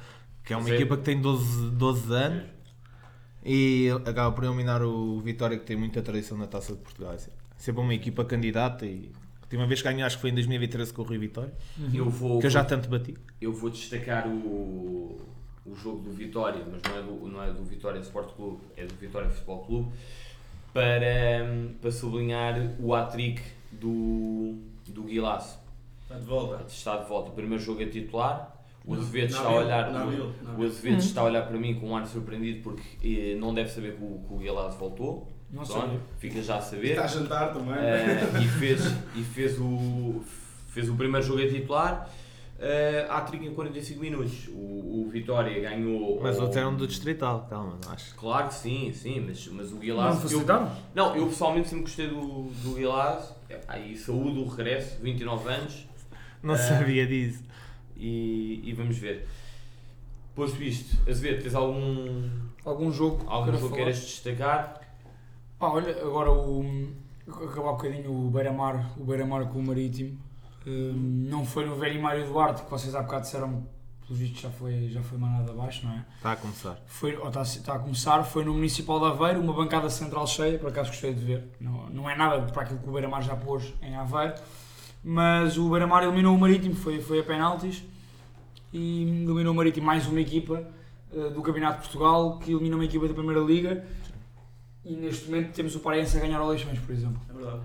[0.44, 0.74] que é uma Sim.
[0.74, 2.57] equipa que tem 12, 12 anos
[3.48, 7.14] e acaba por eliminar o Vitória que tem muita tradição na Taça de Portugal.
[7.14, 7.18] É
[7.58, 10.94] sempre uma equipa candidata e a última vez que ganhou acho que foi em 2013
[10.94, 11.54] com o Rui Vitória,
[11.94, 13.16] eu vou que eu já tanto bati.
[13.40, 15.18] eu vou destacar o,
[15.66, 18.86] o jogo do Vitória, mas não é do, não é do Vitória Sport Clube, é
[18.86, 19.92] do Vitória Futebol Clube,
[20.74, 21.00] para,
[21.82, 24.58] para sublinhar o hat-trick do,
[24.88, 25.58] do Guilaço.
[26.04, 26.64] Está de volta.
[26.68, 27.32] Está de volta.
[27.32, 28.57] O primeiro jogo é titular.
[28.88, 29.90] O Azevedo está a olhar.
[30.58, 30.64] O.
[30.64, 33.96] Azevedo está a olhar para mim com um ar surpreendido porque eh, não deve saber
[33.98, 35.32] que o, que o Guilaço voltou.
[35.52, 36.92] Não Pronto, fica já a saber.
[36.92, 37.76] Está a jantar também.
[37.76, 38.82] Eh, e fez,
[39.16, 40.22] e fez, o,
[40.70, 42.10] fez o primeiro jogo a titular.
[42.58, 44.48] Uh, há trick em 45 minutos.
[44.50, 46.20] O, o Vitória ganhou.
[46.24, 48.16] Mas ao- outros eram do Distrital, calma, não acho.
[48.16, 50.18] Claro que sim, sim, mas, mas o Não Guilaço.
[50.18, 50.72] eu, facilitaram?
[50.96, 53.36] não, eu pessoalmente sempre gostei do, do Guilaço.
[53.48, 55.88] Epá, E saúde o regresso, 29 anos.
[56.42, 56.58] Não Ah.
[56.58, 57.44] sabia disso.
[58.00, 59.28] E, e vamos ver.
[60.36, 62.30] Posto isto, Azevedo, tens algum,
[62.64, 63.76] Algum jogo algum jogo que falar?
[63.76, 64.82] queiras destacar?
[65.58, 66.64] Pá, olha, agora o.
[67.28, 70.18] Acabar um bocadinho o Beira-Mar, o Beira-Mar com o Marítimo.
[70.66, 73.66] Hum, não foi no Velho Mário Duarte, que vocês há bocado disseram,
[74.06, 76.06] pelos vistos já foi, já foi mandado abaixo, não é?
[76.18, 76.80] Está a começar.
[76.86, 80.26] Foi, ou está, a- está a começar, foi no Municipal de Aveiro, uma bancada central
[80.28, 81.44] cheia, por acaso gostei de ver.
[81.60, 84.36] Não, não é nada para aquilo que o Beira-Mar já pôs em Aveiro,
[85.04, 87.84] mas o Beira-Mar eliminou o Marítimo, foi, foi a penaltis,
[88.74, 90.68] e eliminou o Marítimo mais uma equipa
[91.14, 93.86] eh, do Campeonato de Portugal, que eliminou uma equipa da Primeira Liga,
[94.84, 97.22] e neste momento temos o Parense a ganhar o Leixões, por exemplo.
[97.30, 97.62] É verdade.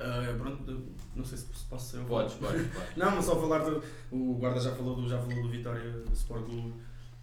[0.00, 0.82] Ah, pronto,
[1.16, 2.04] não sei se posso ser.
[2.04, 2.96] Podes, podes, podes.
[2.96, 3.82] Não, mas só falar do.
[4.12, 6.72] O Guarda já falou do, já falou do Vitória Sport Clube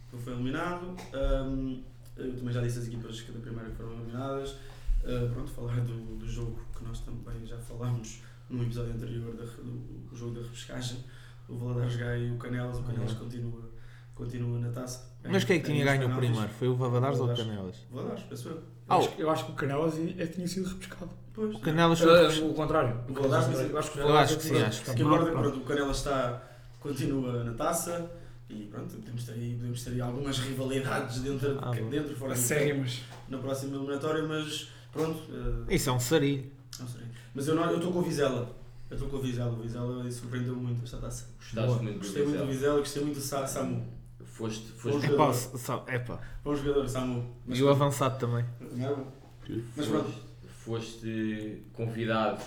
[0.10, 0.96] que foi eliminado.
[1.14, 1.82] Ahm,
[2.18, 4.58] eu também já disse as equipas que da primeira que foram eliminadas.
[5.06, 9.44] Ah, pronto, falar do, do jogo que nós também já falámos no episódio anterior da,
[9.44, 9.64] do,
[10.10, 11.04] do jogo da repescagem.
[11.48, 12.80] O Valadares Gai e o Canelas.
[12.80, 13.70] O Canelas continua,
[14.14, 15.14] continua na taça.
[15.24, 16.50] Mas quem é que tinha Ganha os ganho o primeiro?
[16.50, 17.50] Foi o Vavadares ou o Valadares.
[17.56, 17.78] Canelas?
[17.92, 18.56] Valadares, penso eu.
[18.56, 21.10] Eu, Ah, acho, que- eu acho que o Canelas é, tinha sido repescado.
[21.34, 21.56] Pois.
[21.56, 22.10] O Canelas foi.
[22.26, 23.00] Ah, o contrário.
[23.10, 24.90] O Valadares, eu acho que, o Eu Valadares acho que é sim, tinha acho que
[24.92, 25.16] repescado.
[25.16, 25.58] agora Pronto.
[25.58, 26.44] o Canela está,
[26.80, 28.12] continua na taça
[28.50, 32.34] e pronto, podemos ter aí, podemos ter aí algumas rivalidades dentro, Ah, dentro e fora
[32.36, 32.86] do
[33.30, 35.20] na próxima eliminatória, mas pronto,
[35.68, 36.52] eh, Isso é um sarilho.
[36.80, 37.02] não sei.
[37.36, 38.50] Mas eu não- eu estou com o Vizela.
[38.90, 39.52] Eu estou com o Vizela.
[39.52, 41.28] O Vizela surpreendeu muito esta taça.
[41.38, 41.82] Gostaste Boa.
[41.84, 42.80] muito do Gostei muito do Vizela.
[42.80, 43.86] Gostei muito do Sa- Samu.
[44.24, 45.34] Foste, Bom foste, jogador.
[45.56, 46.22] Epá, epá.
[46.44, 47.36] Bom jogador, Samu.
[47.46, 48.46] Mas E o avançado também.
[48.62, 49.08] é bom.
[49.76, 50.12] Mas pronto.
[50.66, 52.44] foste convidado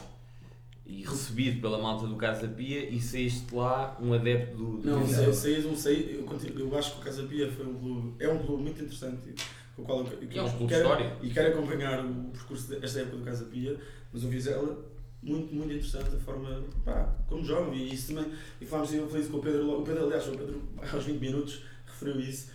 [0.84, 5.00] e recebido pela malta do Casa Pia e saíste lá um adepto do, do Não,
[5.04, 5.32] Vizela.
[5.32, 6.16] sei, sei, não sei.
[6.18, 8.82] Eu, continuo- eu acho que o Casa Pia foi um clube, é um clube muito
[8.82, 9.34] interessante.
[9.76, 11.24] Com o qual eu, E é um clube quero, histórico.
[11.24, 13.78] E quero acompanhar o percurso desta época do Casa Pia,
[14.12, 14.84] mas o Vizela,
[15.22, 17.74] muito, muito interessante a forma pá, como jogam.
[17.74, 18.32] E isso também.
[18.60, 19.80] E falámos eu falei isso com o Pedro.
[19.80, 22.50] O Pedro, aliás, o Pedro, aos 20 minutos, referiu isso.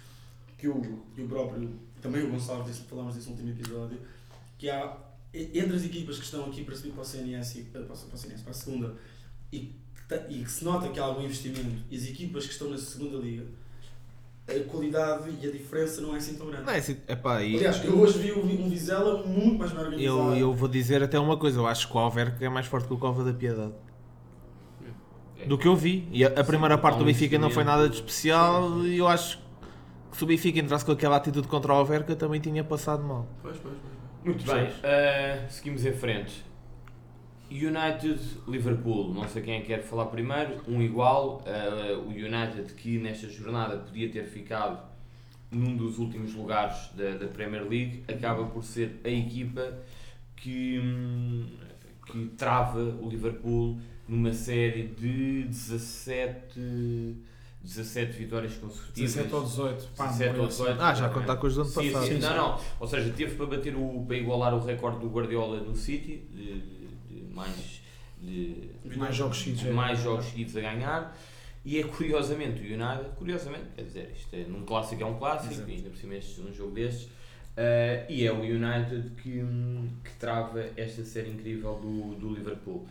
[0.57, 0.81] Que o,
[1.13, 3.99] que o próprio, também o Gonçalo disse, falámos disso no último episódio,
[4.57, 4.97] que há
[5.33, 8.17] entre as equipas que estão aqui para subir para o CNS e para, para o
[8.17, 8.95] CNS, para a segunda
[9.51, 9.75] e
[10.29, 13.17] e que se nota que há algum investimento e as equipas que estão na segunda
[13.17, 13.45] liga
[14.47, 16.65] a qualidade e a diferença não é assim tão grande.
[16.65, 20.33] Não é assim, epá, e- Aliás, eu hoje vi um Vizela muito mais bem organizado.
[20.33, 22.87] eu, eu vou dizer até uma coisa, eu acho que o Alverca é mais forte
[22.87, 23.73] que o Cova da Piedade.
[25.39, 25.45] É.
[25.45, 26.07] Do que eu vi.
[26.11, 29.07] E a, a primeira parte do um Benfica não foi nada de especial e eu
[29.07, 29.37] acho
[30.11, 33.27] que se o Benfica entrasse com aquela atitude contra o Alverca também tinha passado mal.
[33.41, 33.93] Pois, pois, pois.
[34.25, 36.45] Muito bem, eh, seguimos em frente.
[37.53, 42.73] United, Liverpool, não sei quem é que quer falar primeiro, um igual, eh, o United
[42.73, 44.79] que nesta jornada podia ter ficado
[45.51, 49.71] num dos últimos lugares da, da Premier League, acaba por ser a equipa
[50.35, 51.45] que, hum,
[52.07, 57.15] que trava o Liverpool numa série de 17,
[57.61, 59.13] 17 vitórias consecutivas.
[59.13, 59.87] 17 ou 18.
[59.95, 60.63] Pá, 17 ou assim.
[60.63, 60.81] 18.
[60.81, 62.07] Ah, já contar com os do ano Sim, passado.
[62.07, 62.59] sim, Sim, não, não.
[62.79, 66.82] Ou seja, teve para bater o, para igualar o recorde do Guardiola no City de,
[67.33, 67.81] de mais
[68.21, 69.61] de, Mais jogos seguidos.
[69.63, 69.71] de é.
[69.73, 71.17] mais jogos seguidos a ganhar.
[71.65, 75.53] E é curiosamente o United, curiosamente, quer dizer, isto é, num clássico é um clássico,
[75.53, 75.69] Exato.
[75.69, 77.07] e ainda por cima este, um jogo destes,
[77.55, 79.41] eh, e é o United que,
[80.03, 82.85] que trava esta série incrível do, do Liverpool.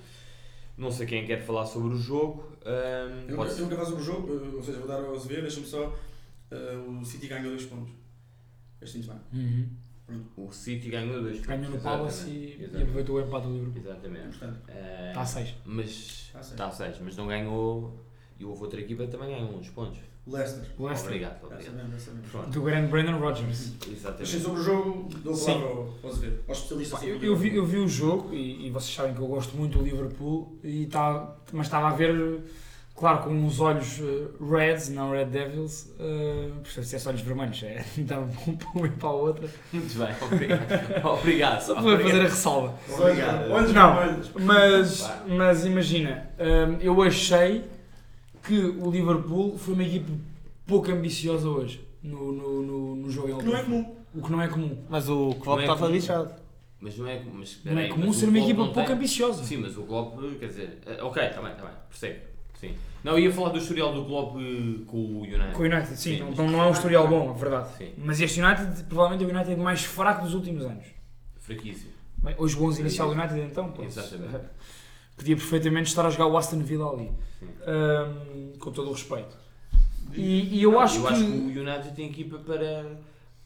[0.78, 2.50] Não sei quem quer falar sobre o jogo.
[2.64, 5.42] hum, Eu, pode- eu nunca faço o jogo, eh, ou seja, vou dar ao Azevedo,
[5.42, 5.94] deixa-me só.
[6.50, 7.92] eh, o City ganhou 2 pontos.
[8.81, 9.22] Este fim de semana.
[9.35, 9.68] Uhum.
[10.37, 13.83] O City ganhou dois Ganhou no Palace e, e aproveitou o empate do Liverpool.
[13.83, 14.38] Exatamente.
[14.38, 15.55] Portanto, Eh, Está a 6.
[15.64, 17.98] Mas Está a está 6, mas não ganhou.
[18.38, 19.98] E houve outra equipa que também ganhou uns pontos.
[20.25, 20.64] Leicester.
[20.79, 21.07] Leicester.
[21.09, 22.51] Obrigado, obrigado.
[22.51, 23.72] Do grande Brandon Rodgers.
[23.90, 24.38] Exatamente.
[24.38, 25.46] sobre o jogo, dou a Sim.
[25.46, 28.33] palavra ao ao Azevedo, ao especialista Pá, Eu, o eu vi, eu vi o jogo
[28.33, 31.92] e, e vocês sabem que eu gosto muito do Liverpool, e tá, mas estava a
[31.92, 32.40] ver,
[33.02, 37.84] claro, com os olhos eh, Reds, não Red Devils, uh, se dissesse olhos vermelhos, é,
[37.98, 39.48] estava para uma e para a outra.
[39.72, 41.04] Muito bem, obrigado.
[41.18, 41.60] obrigado.
[41.62, 42.78] Só para fazer a ressalva.
[42.88, 43.50] Obrigado.
[43.50, 43.96] Olhos Não.
[43.96, 44.30] vermelhos.
[44.38, 47.64] Mas, mas imagina, hum, eu achei
[48.40, 50.12] que o Liverpool foi uma equipe
[50.64, 53.96] pouco ambiciosa hoje no, no, no, no jogo em Old Não é comum.
[54.14, 54.78] O que não é comum.
[54.88, 55.92] Mas o Não Klopp é estava comum.
[55.92, 56.34] lixado.
[56.80, 59.42] Mas não é, mas, Não é comum mas ser o uma equipa pouco ambiciosa.
[59.42, 62.31] Sim, mas o Klopp, quer dizer, eh, ok, está bem, está bem, percebe.
[62.62, 62.77] Sim.
[63.03, 65.53] Não, eu ia falar do historial do Klopp eh, com o United.
[65.53, 67.77] Com o United, sim, Sim, não, não, é um historial bom, é verdade.
[67.77, 70.85] Sim, Mas este United, provavelmente, é o United mais fraco dos últimos anos.
[71.40, 71.90] fraquíssimo.
[72.18, 74.44] Bem, hoje, bons inicial do United, então, pô, Exatamente.
[75.16, 77.11] podia perfeitamente estar a jogar o Aston Villa ali.
[77.42, 79.37] Hum, com todo o respeito.
[80.14, 83.01] E, e eu, Não, acho eu que, acho que o United tem equipa para.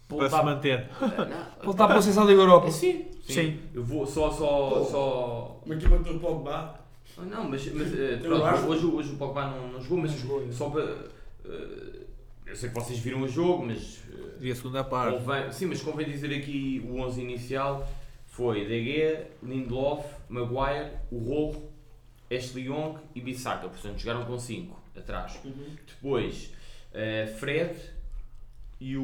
[0.09, 0.91] Para se manter.
[1.01, 2.71] Não, voltar para o Sensação da Liga Europa.
[2.71, 3.33] Sim, sim.
[3.33, 3.61] Sim.
[3.73, 5.63] Eu vou só, só, só.
[5.65, 6.86] Uma equipa que tem o Pogba.
[7.19, 10.11] Ah, Não, mas, mas eh, pronto, acho- hoje, hoje o Pogba não, não jogou, mas
[10.13, 10.53] Não jogou, é.
[10.53, 10.83] só para.
[11.45, 12.01] eh,
[12.47, 14.03] eu sei que vocês viram o jogo, mas.
[14.13, 15.19] eh, E a segunda parte.
[15.19, 17.89] convém, sim, mas convém dizer aqui o 11 inicial:
[18.27, 21.63] foi De Gea, Lindelof, Maguire, o Rojo,
[22.31, 23.69] Ashley Young e Bissaka.
[23.69, 25.39] Portanto, jogaram com 5 atrás.
[25.89, 26.53] Depois,
[26.93, 27.75] eh, Fred
[28.79, 29.03] e o,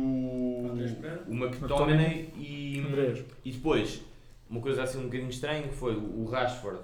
[1.29, 3.25] o McTominay e, Andrés.
[3.43, 4.03] e depois,
[4.51, 6.79] uma coisa assim um bocadinho estranha que foi o Rashford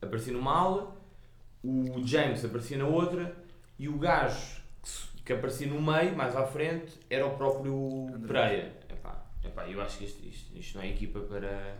[0.00, 0.96] aparecia numa ala,
[1.62, 3.34] o James aparecia na outra
[3.78, 4.58] e o gajo
[5.24, 8.26] que, aparecia no meio, mais à frente, era o próprio Andrés.
[8.26, 8.72] Pereira.
[8.88, 11.76] Epá, epá, eu acho que isto, isto, isto não é equipa para,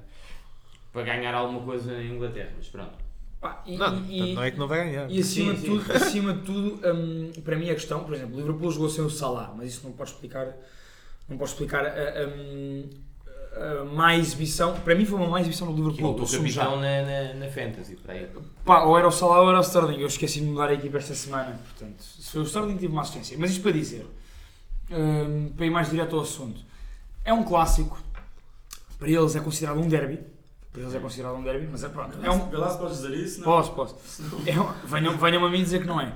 [0.92, 2.92] para ganhar alguma coisa em Inglaterra, mas pronto.
[3.40, 5.11] Pá, e- Não, e- não é que não vai ganhar.
[5.11, 8.35] E acima Sim, de tudo, acima de tudo hum, para mim a questão, por exemplo,
[8.35, 10.54] o Liverpool jogou sem o Salah, mas isso não pode explicar,
[11.28, 11.90] não pode explicar a,
[13.59, 14.75] a má exibição.
[14.81, 16.14] Para mim foi uma má exibição do Que é o Liverpool.
[16.14, 16.62] teu assumo já.
[16.62, 18.29] capitão na, na, na Fantasy, para aí.
[18.64, 20.01] Pá, ou era o Salah ou era o Sterling.
[20.01, 21.59] Eu esqueci de mudar a equipa esta semana.
[21.64, 23.37] Portanto, se foi o Sterling, tive uma assistência.
[23.38, 24.07] Mas isto para dizer,
[24.90, 26.61] hum, para ir mais direto ao assunto,
[27.25, 27.99] é um clássico.
[28.99, 30.18] Para eles é considerado um derby.
[30.73, 32.18] Para eles é considerado um derby, mas é pronto.
[32.23, 32.40] É um,
[32.71, 33.38] se podes dizer isso.
[33.40, 33.44] Não.
[33.47, 33.97] Posso, posso.
[34.47, 36.12] É um, venham, venham a mim dizer que não é.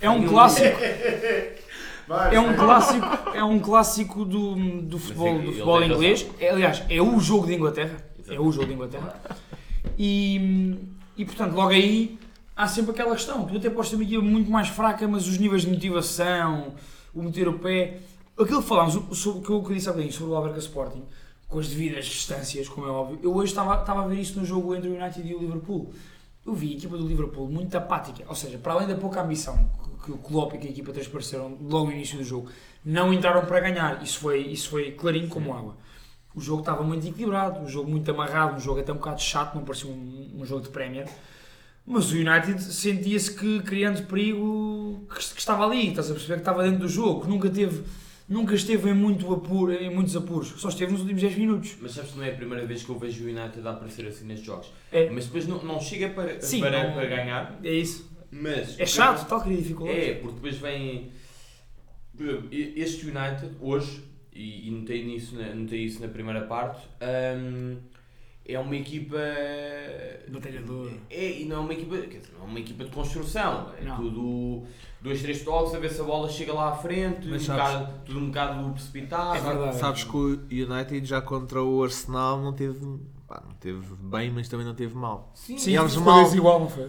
[0.00, 0.78] É um clássico,
[2.10, 6.26] Vai, é um clássico, é um clássico do, do futebol, do futebol inglês.
[6.40, 8.04] É, aliás, é o jogo de Inglaterra.
[8.28, 9.14] É o jogo de Inglaterra.
[9.96, 10.76] E,
[11.16, 12.18] e portanto, logo aí
[12.56, 13.44] há sempre aquela questão.
[13.46, 16.74] Tu até podes ter uma equipa muito mais fraca, mas os níveis de motivação,
[17.14, 17.98] o meter o pé.
[18.36, 20.36] Aquilo que falámos, o- sobre, o que eu que eu disse há bocadinho sobre o
[20.36, 21.02] Alberca Sporting,
[21.48, 24.44] com as devidas distâncias, como é óbvio, eu hoje estava, estava a ver isso no
[24.44, 25.92] jogo entre o United e o Liverpool.
[26.46, 28.24] Eu vi a equipa do Liverpool muito apática.
[28.28, 29.70] Ou seja, para além da pouca ambição
[30.04, 32.48] que, o Klopp e que a equipa transpareceram logo no início do jogo,
[32.84, 34.02] não entraram para ganhar.
[34.02, 35.76] Isso foi, isso foi clarinho como água.
[36.34, 39.54] O jogo estava muito equilibrado, um jogo muito amarrado, um jogo até um bocado chato,
[39.56, 41.08] não parecia um, um jogo de Premier.
[41.84, 46.40] Mas o United sentia-se que criando perigo que, que estava ali, estás a perceber que
[46.40, 47.82] estava dentro do jogo, que nunca teve,
[48.30, 51.76] nunca esteve em, muito apuro, em muitos apuros, só esteve nos últimos 10 minutos.
[51.82, 54.06] Mas sabes que não é a primeira vez que eu vejo o United a aparecer
[54.06, 54.72] assim nestes jogos.
[54.92, 57.58] É, Mas depois não, não chega para, Sim, para, não- para ganhar.
[57.62, 58.08] é isso.
[58.32, 60.02] Mas É chato, tal, cria dificuldades.
[60.04, 61.10] É, porque depois vem.
[62.52, 66.86] Este United, hoje, e, e notei, nisso, na- notei isso na primeira parte,
[67.36, 67.76] hum,
[68.46, 69.16] é uma equipa.
[70.28, 70.92] Batalhador.
[71.08, 73.72] É, e não é uma equipa, quer dizer, não é uma equipa de construção.
[73.80, 73.96] É Não.
[73.96, 74.66] tudo
[75.02, 77.92] dois, três toques, a ver se a bola chega lá à frente, um sabes- bocado,
[78.04, 79.36] tudo um bocado precipitado.
[79.36, 79.76] É verdade.
[79.76, 82.78] Sabes que o United já contra o Arsenal não teve,
[83.26, 85.30] pá, não teve bem, mas também não teve mal.
[85.34, 86.88] Sim, Sim, eles foi mal- desigual, não foi?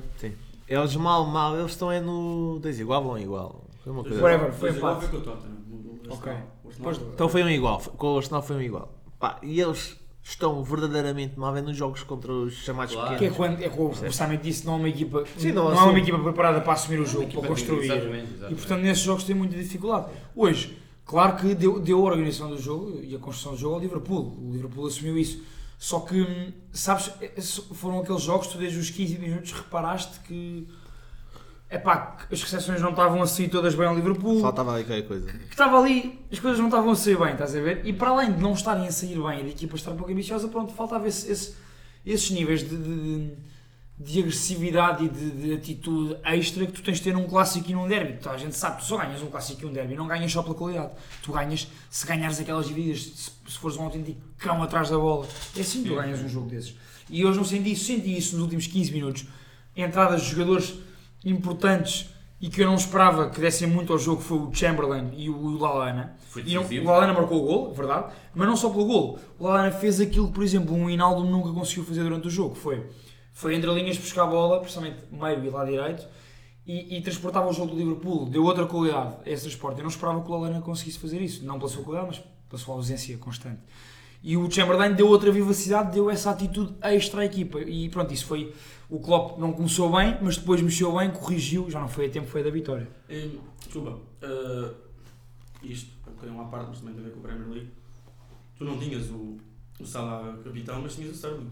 [0.67, 3.63] Eles mal, mal, eles estão é no desigual ou igual.
[3.83, 4.21] Foi uma coisa.
[4.21, 5.09] Whatever, foi Mas igual empate.
[5.11, 5.57] foi com o Tottenham.
[6.09, 6.31] Ok.
[6.31, 6.47] Arsenal.
[6.63, 6.83] O Arsenal.
[6.83, 8.93] Pois, Então foi um igual, com o Arsenal foi um igual.
[9.19, 13.09] Pá, e eles estão verdadeiramente mal é nos jogos contra os chamados Claro.
[13.09, 13.37] Que é pequenos.
[13.37, 15.89] quando é como o Sammy disse, não é uma equipa, Sim, não, não é assume.
[15.91, 17.85] uma equipa preparada para assumir o jogo, para construir.
[17.85, 18.55] Exatamente, E exatamente.
[18.59, 20.05] portanto nesses jogos tem muita dificuldade.
[20.35, 23.81] Hoje, claro que deu, deu a organização do jogo e a construção do jogo ao
[23.81, 24.37] Liverpool.
[24.41, 25.41] O Liverpool assumiu isso.
[25.79, 27.41] Só que, hum, sabes, é-
[27.73, 30.67] foram aqueles jogos, tu desde os 15 minutos reparaste que
[31.71, 34.41] epá, que as recepções não estavam a sair todas bem ao Liverpool.
[34.41, 35.31] Faltava ali qualquer coisa.
[35.31, 37.81] que estava ali, as coisas não estavam a sair bem, estás a ver?
[37.85, 40.11] E para além de não estarem a sair bem e da equipa estar um pouco
[40.11, 41.55] ambiciosa, pronto, faltava esse, esse-
[42.05, 43.51] esses níveis de, de-
[43.99, 47.73] de agressividade e de, de atitude extra que tu tens de ter num clássico e
[47.75, 48.13] num derby.
[48.13, 50.41] Então, a gente sabe, tu só ganhas um clássico e um derby, não ganhas só
[50.41, 50.91] pela qualidade.
[51.21, 55.27] Tu ganhas, se ganhares aquelas divididas, se, se fores um autêntico cão atrás da bola,
[55.55, 56.73] é assim que tu ganhas um jogo desses.
[57.11, 59.25] E hoje não senti isso, senti isso nos últimos 15 minutos.
[59.77, 60.73] Entradas de jogadores
[61.25, 65.29] importantes e que eu não esperava que dessem muito ao jogo foi o Chamberlain e
[65.29, 66.15] o Lalana.
[66.29, 69.19] Foi E não- o Lalana marcou o gol, verdade, mas não só pelo gol.
[69.37, 72.55] O Lalana fez aquilo que, por exemplo, um Hinaldo nunca conseguiu fazer durante o jogo.
[72.55, 72.87] Foi,
[73.31, 76.07] foi entre linhas buscar a bola, principalmente meio e lado direito,
[76.65, 78.25] e, e transportava o jogo do Liverpool.
[78.25, 79.77] Deu outra qualidade a esse transporte.
[79.77, 81.45] Eu não esperava que o Lalana conseguisse fazer isso.
[81.45, 83.59] Não pela sua qualidade, mas pela sua ausência constante.
[84.23, 87.59] E o Chamberlain deu outra vivacidade, deu essa atitude extra à equipa.
[87.59, 88.53] E pronto, isso foi.
[88.91, 92.27] O Klopp não começou bem, mas depois mexeu bem, corrigiu, já não foi a tempo,
[92.27, 92.89] foi a da vitória.
[93.63, 94.73] Desculpa, uh,
[95.63, 97.69] isto é um bocadinho à parte, mas também tem a ver com o Premier League.
[98.57, 99.37] Tu não tinhas o,
[99.79, 101.49] o Salah capitão, mas tinhas o Sterling.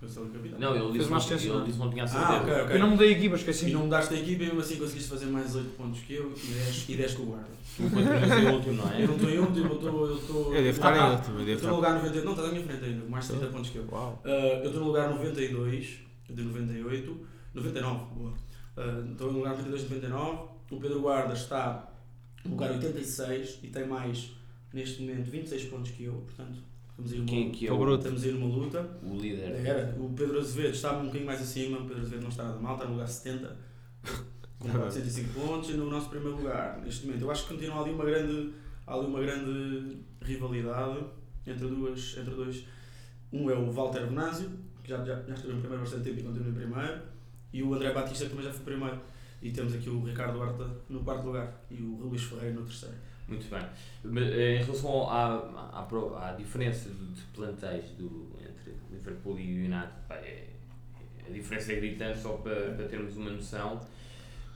[0.00, 0.58] O Sterling capitão.
[0.60, 2.38] Não, ele disse, uma não, não ele disse que não tinha a Ah, certeza.
[2.40, 2.76] ok, ok.
[2.76, 3.68] Eu não mudei a equipa, esqueci.
[3.68, 6.32] E não mudaste a equipa e mesmo assim conseguiste fazer mais 8 pontos que eu
[6.36, 7.48] e 10, e 10 com o guarda.
[7.80, 9.02] Em último, não é?
[9.02, 10.06] Eu não estou em último, eu estou.
[10.06, 11.88] Eu estou Eu devo estar Ah, em ah, último, eu Eu devo estou no estar.
[11.90, 13.84] lugar 98, não, estás à minha frente ainda, mais 30 pontos que eu.
[13.90, 14.22] Uau.
[14.24, 18.30] Uh, eu estou no lugar 92 de 98, 99, boa.
[18.76, 20.48] Uh, estou no lugar 92 de 99.
[20.70, 21.92] O Pedro Guarda está
[22.44, 24.32] no lugar 86 e tem mais,
[24.72, 26.12] neste momento, 26 pontos que eu.
[26.14, 26.58] Portanto,
[26.90, 27.98] estamos a ir Quem é numa, que é o, bruto.
[27.98, 28.98] estamos a ir numa luta.
[29.02, 29.66] o líder?
[29.66, 29.96] Era.
[29.98, 31.78] O Pedro Azevedo está um bocadinho mais acima.
[31.78, 33.56] O Pedro Azevedo não está nada mal, está no lugar 70
[34.58, 36.80] com 405 pontos e no nosso primeiro lugar.
[36.82, 38.52] Neste momento, eu acho que continua ali uma grande,
[38.86, 41.04] ali uma grande rivalidade
[41.46, 42.64] entre, duas, entre dois.
[43.32, 44.48] Um é o Walter que
[44.86, 47.02] já, já, já esteve primeiro bastante tempo e continua em primeiro,
[47.52, 49.00] e o André Batista, também já foi primeiro.
[49.42, 52.94] E temos aqui o Ricardo Horta no quarto lugar e o Luís Ferreira no terceiro.
[53.28, 53.60] Muito bem.
[54.04, 55.34] Mas, eh, Em relação à,
[55.72, 60.48] à, à diferença de, plantéis do, entre Liverpool e United, pá, é-
[61.26, 63.80] a diferença é gritante, só para, para termos uma noção.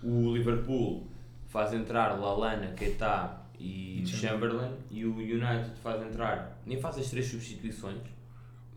[0.02, 1.06] O Liverpool
[1.48, 7.10] faz entrar Lalana, Keita e E Chamberlain, e o United faz entrar, nem faz as
[7.10, 7.98] três substituições,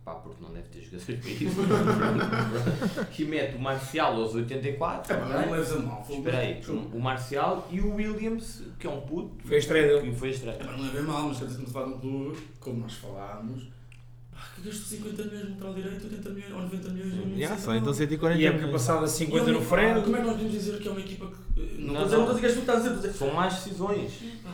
[0.03, 1.61] pá, porque não deve ter jogadores para isso,
[3.21, 5.13] e mete o Marcial aos 84.
[5.13, 6.05] É, não leves a mal.
[6.09, 6.61] Espera aí,
[6.93, 10.13] o Marcial e o Williams, que é um puto, Foi a estreia dele.
[10.15, 10.57] foi estranho.
[10.59, 12.79] É, não é bem mal, mas quer dizer, estamos a falar de um clube, como
[12.81, 13.63] nós falámos,
[14.55, 17.75] que gastou 50 milhões no lateral direito, 80 milhões ou 90 milhões no Já, só
[17.75, 18.81] então 140 E a época milhões.
[18.85, 20.01] passada E 50 é no Fred.
[20.01, 21.61] Como é que nós podemos dizer que é uma equipa que.
[21.81, 22.03] Não, Não, não não.
[22.05, 23.13] estou a dizer que és tu que estás a dizer.
[23.13, 24.11] São mais decisões.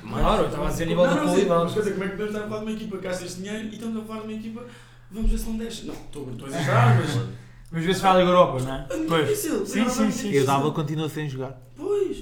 [0.08, 1.64] Claro, eu estava a dizer a nível não, da não, sim, qualidade.
[1.64, 3.26] Mas quer dizer, como é que podemos estar a falar de uma equipa que gasta
[3.26, 4.66] este dinheiro e estamos a falar de uma equipa,
[5.12, 5.86] vamos ver se não deixa.
[5.86, 7.40] Não, estou estou a exagerar, mas.
[7.72, 8.88] Vamos ver se vai à Liga Europa, não é?
[8.90, 9.28] É Pois.
[9.30, 9.66] difícil.
[9.66, 10.06] Sim, é sim, sim.
[10.08, 10.32] difícil.
[10.34, 11.62] E o Dava continua sem jogar.
[11.76, 12.18] Pois.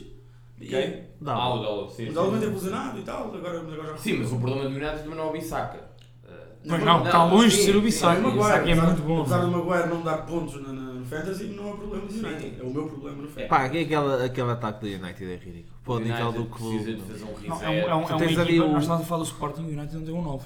[0.60, 1.04] E- Quem?
[1.22, 1.40] Dava.
[1.40, 2.04] Ah, o Dólar, sim.
[2.04, 2.14] O sim.
[2.14, 5.16] Dava é posicionado e tal, agora, agora já Sim, mas o problema do United também
[5.16, 5.78] não é o Bissaka.
[5.78, 6.30] Uh,
[6.66, 8.28] Mas não, está longe de sim, ser o sim, Bissaka.
[8.28, 9.22] o Bissaka é muito bom.
[9.22, 12.26] Apesar do Maguire não dar pontos na, na, no Fantasy, não é problema do Sim.
[12.26, 12.60] United.
[12.60, 13.48] É o meu problema no Fantasy.
[13.48, 15.76] Pá, que é aquele, aquele ataque do United é ridículo.
[15.86, 16.96] Pô, O nível do United precisa clube.
[16.96, 17.64] de fazer um Não, reset.
[17.64, 20.04] é, um, é, um, é nós estamos a falar do Sporting e o United não
[20.04, 20.46] tem um 9.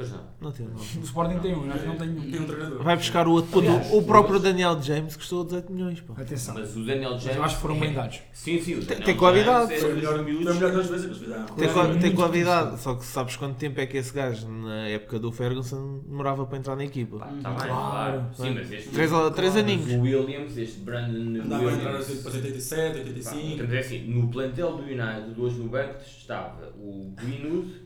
[0.00, 0.20] Pois não.
[0.40, 0.80] Não tem nome.
[0.80, 2.42] O Sporting tem um, United não tem Tem nenhum.
[2.42, 2.82] um treinador.
[2.82, 3.58] Vai buscar o outro.
[3.60, 6.00] Aliás, o próprio mas- Daniel James custou 18 milhões.
[6.00, 6.14] Pô.
[6.14, 6.54] Atenção.
[6.54, 7.36] Mas o Daniel Mas James.
[7.36, 8.20] eu acho que foram é- bem dados.
[8.32, 8.74] Sim, sim.
[8.74, 9.74] o Tem- Daniel tem qualidade.
[9.74, 10.44] É Foi melhor, miúdos.
[10.44, 11.44] foi melhor das vezes que eles fizeram.
[11.46, 15.18] Tem, Claro, tem qualidade, só que sabes quanto tempo é que esse gajo, na época
[15.18, 17.18] do Ferguson, demorava para entrar na equipa?
[17.18, 17.68] Pá, tá bem, Claro.
[17.68, 18.24] claro.
[18.34, 18.88] Sim, mas este.
[18.88, 19.92] Três, três mas aninhos.
[19.92, 23.62] O Williams, este Brandon Andava a entrar assim depois 87, Pá, 85.
[23.62, 27.82] Então, é assim, no plantel do United, hoje no banco, estava o Greenwood,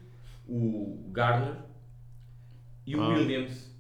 [0.49, 1.55] o Garner
[2.87, 3.09] e o Ah.
[3.09, 3.73] Williams.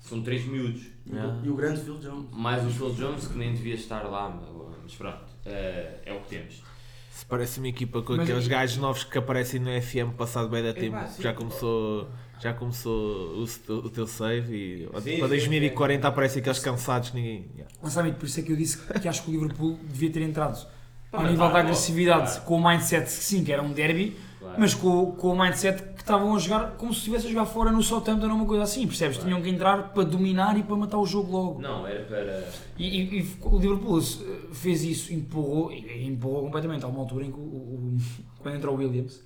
[0.00, 0.82] São três miúdos.
[1.10, 1.40] Yeah.
[1.44, 2.26] E o grande Phil Jones.
[2.32, 4.48] Mais o Phil Jones, que nem devia estar lá, mas,
[4.84, 6.62] mas pronto, eh, é o que temos.
[7.10, 10.62] Se parece uma equipa com Mas- aqueles gajos novos que aparecem no FM passado bem
[10.62, 11.22] da Epá, tempo, sim.
[11.22, 12.08] já começou,
[12.40, 17.10] já começou o, teu- o teu save e Sim, para sim, 2040 aparecem aqueles cansados
[17.10, 17.46] que ninguém.
[17.54, 17.74] Yeah.
[17.82, 20.66] Lançamento, por isso é que eu disse que acho que o Liverpool devia ter entrado
[21.10, 24.14] ao Mas nível da agressividade com o mindset, sim, que era um derby,
[24.46, 24.60] Claro.
[24.60, 27.70] mas com, com o mindset que estavam a jogar como se estivesse a jogar fora
[27.72, 29.16] no Southampton ou uma coisa assim, percebes?
[29.16, 29.28] Claro.
[29.30, 31.60] Tinham que entrar para dominar e para matar o jogo logo.
[31.60, 32.48] Não, era para.
[32.78, 36.84] E, e- e o Liverpool eh, fez isso, empurrou, empurrou completamente.
[36.84, 37.96] Há uma altura em que, o, o-
[38.38, 39.20] quando entra o Williams,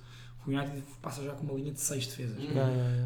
[0.47, 2.37] o United passa já com uma linha de 6 defesas.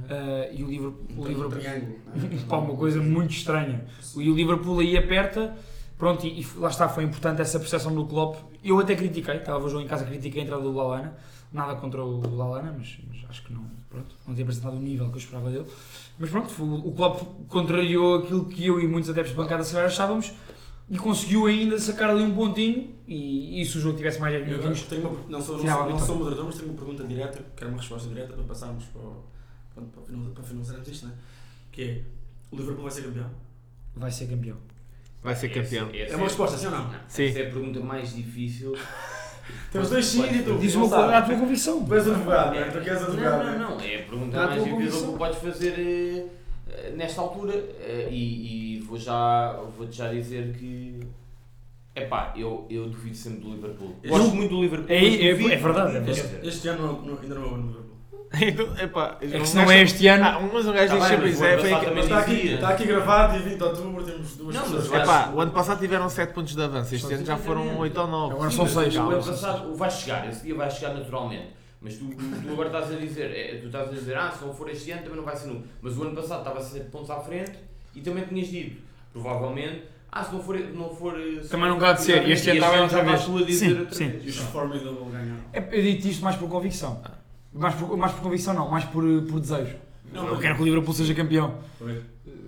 [0.09, 1.95] Ah, e o Liverpool, o Um Liverpool triângulo.
[2.47, 3.83] Pá, uma coisa muito estranha.
[4.15, 5.53] E o Liverpool aí aperta,
[5.97, 8.37] pronto, e, e lá está, foi importante essa percepção do Klopp.
[8.63, 11.15] Eu até critiquei, estava o jogo em casa, critiquei a entrada do Lalana,
[11.55, 15.07] nada contra o Lalana, mas, mas acho que não, pronto, não tinha apresentado o nível
[15.09, 15.65] que eu esperava dele.
[16.19, 19.75] Mas pronto, foi- o Klopp contrariou aquilo que eu e muitos adeptos de bancada se
[19.77, 20.31] achávamos
[20.89, 24.47] e conseguiu ainda sacar ali um pontinho e, e se o jogo tivesse mais 10
[24.51, 27.03] Eu minutos, tenho uma, não, sou, não, sou, não sou moderador, mas tenho uma pergunta
[27.05, 29.23] direta, quero uma resposta direta para passarmos para, o-
[29.73, 31.13] para, final- para finalizarmos isto, né?
[31.71, 32.01] que é,
[32.51, 33.29] o Liverpool vai ser campeão?
[33.95, 34.57] vai ser campeão.
[35.23, 35.87] Vai ser campeão.
[35.89, 36.83] Esse- esse É uma resposta, sim ou não?
[36.87, 37.25] Não, Sim.
[37.25, 38.73] Essa é a pergunta mais difícil.
[39.71, 40.57] Temos dois sim e tu.
[40.57, 41.15] Diz não uma coisa, sabe.
[41.15, 41.85] a tua convicção.
[41.85, 42.63] Tu és advogado, não é?
[42.65, 43.43] Tu queres Não, advogado.
[43.43, 43.57] não, é?
[43.57, 43.79] não.
[43.81, 46.29] É a pergunta mais difícil que podes fazer
[46.69, 47.53] eh, nesta altura.
[47.53, 50.99] Eh, e e vou já, vou-te já dizer que.
[51.95, 53.95] Epá, eu, eu duvido sempre do Liverpool.
[54.05, 54.87] Gosto muito do Liverpool.
[54.93, 55.51] É- é- é verdade,
[55.97, 56.11] é verdade.
[56.11, 57.84] Este, este ano não- não- ainda não
[58.81, 61.25] epá, É que se não é este ano, Ah, mas um gajo Tá diz sempre
[61.25, 61.45] mas isso.
[61.45, 64.93] É, está aqui, está aqui gravado, dia 20 de outubro, temos duas Não, pessoas.
[64.93, 67.81] Epá, o ano passado tiveram 7 pontos de avanço, este Só ano já foram exatamente.
[67.81, 68.33] 8 ou 9.
[68.33, 68.95] Agora são mas seis.
[68.95, 71.47] O ano passado vai chegar, esse dia vai chegar naturalmente.
[71.81, 74.53] Mas tu, tu, agora estás a dizer, é, tu estás a dizer, ah, se não
[74.53, 75.67] for este ano também não vai ser nunca.
[75.81, 77.51] Mas o ano passado estava 7 pontos à frente
[77.93, 78.81] e também tinhas dito,
[79.13, 80.57] provavelmente, ah, se não for.
[80.57, 81.13] Não for
[81.43, 83.23] se Também não há de ser, e este ano estava outra vez.
[83.25, 84.19] tu a dizer Sim, sim.
[84.23, 85.37] E os Formidable ganharam.
[85.53, 87.01] É, Eu digo isto mais por convicção.
[87.55, 89.75] Mais por, mais por convicção não, mais por, por desejo.
[90.13, 91.55] Não, eu quero que o Liverpool seja campeão.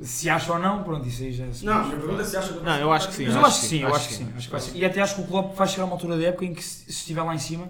[0.01, 2.37] Se acha ou não, pronto, isso aí já é Não, a minha pergunta é se
[2.37, 3.25] acha que Não, eu acho que sim.
[3.25, 4.33] Mas eu acho que sim, eu acho que sim.
[4.35, 4.77] acho que vai ser.
[4.77, 6.63] E até acho que o Klopp vai chegar a uma altura da época em que
[6.63, 7.67] se se estiver lá em cima,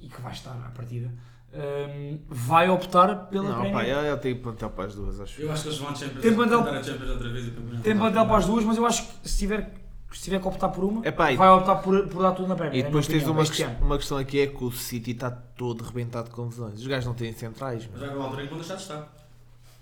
[0.00, 1.12] e que vai estar à partida,
[1.54, 3.88] hum, vai optar pela Não, pá, Premier.
[3.88, 5.40] eu, eu tenho plantel para as duas, acho.
[5.40, 6.22] Eu acho que eles vão à Champions.
[6.22, 7.82] Tem plantel- tentar a Champions outra vez e o campeonato.
[7.82, 9.74] Tem plantel para as duas, mas eu acho que se tiver,
[10.12, 12.54] se tiver que optar por uma, Epá, e- vai optar por, por dar tudo na
[12.56, 12.76] Premier.
[12.76, 13.86] E é a depois minha tens opinião, uma, este ques- ano.
[13.86, 16.80] uma questão aqui é que o City está todo rebentado com lesões.
[16.80, 17.88] Os gajos não têm centrais.
[17.92, 19.14] Mas uma altura em que vão deixar de estar.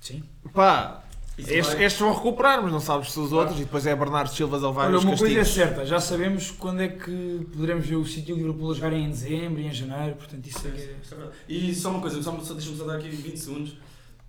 [0.00, 0.22] Sim.
[0.52, 1.02] Pá,
[1.38, 3.56] estes, vai- estes vão recuperar, mas não sabes se os outros.
[3.60, 5.54] E depois é Bernardo Silva ou Olha, vários uma coisa é castigos.
[5.68, 9.04] certa, já sabemos quando é que poderemos ver o City e o Liverpool a jogarem
[9.04, 10.96] em dezembro e em janeiro, portanto isso é que é...
[11.02, 11.36] Isto é verdade.
[11.48, 13.76] E só uma coisa, só, só, deixa-me só dar aqui 20 segundos.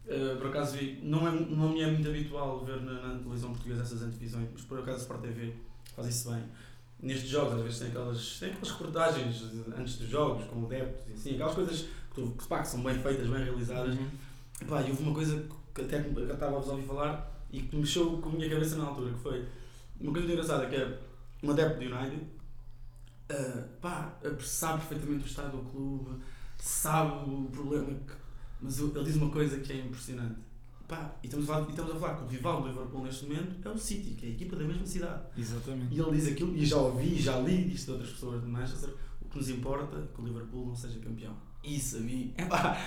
[0.05, 3.49] Uh, por acaso vi, não, é, não me é muito habitual ver na, na televisão
[3.49, 5.53] portuguesa essas antevisões, mas por acaso a Sport TV
[5.97, 6.43] faz isso bem.
[6.99, 9.43] Nestes jogos, às vezes tem aquelas, tem aquelas reportagens
[9.77, 12.97] antes dos jogos, com adeptos e assim, aquelas coisas que, que, pá, que são bem
[12.99, 13.97] feitas, bem realizadas.
[14.61, 15.43] E pá, e houve uma coisa
[15.73, 18.49] que até que eu estava a vos ouvir falar e que mexeu com a minha
[18.49, 19.45] cabeça na altura, que foi
[19.99, 20.99] uma coisa muito engraçada, que é
[21.43, 22.27] um adepto do United,
[23.29, 26.21] ah, pá, sabe perfeitamente o estado do clube,
[26.57, 28.13] sabe o problema que...
[28.59, 30.46] Mas ele diz uma coisa que é impressionante.
[30.87, 33.25] Pá, e estamos, a falar, e estamos a falar que o rival do Liverpool neste
[33.25, 35.21] momento é o City, que é a equipa da mesma cidade.
[35.37, 35.93] Exatamente.
[35.93, 38.89] E ele diz aquilo, e já ouvi, já li isto de outras pessoas de Manchester,
[39.21, 41.33] o que nos importa é que o Liverpool não seja campeão.
[41.61, 42.77] Isso a mim, é pá,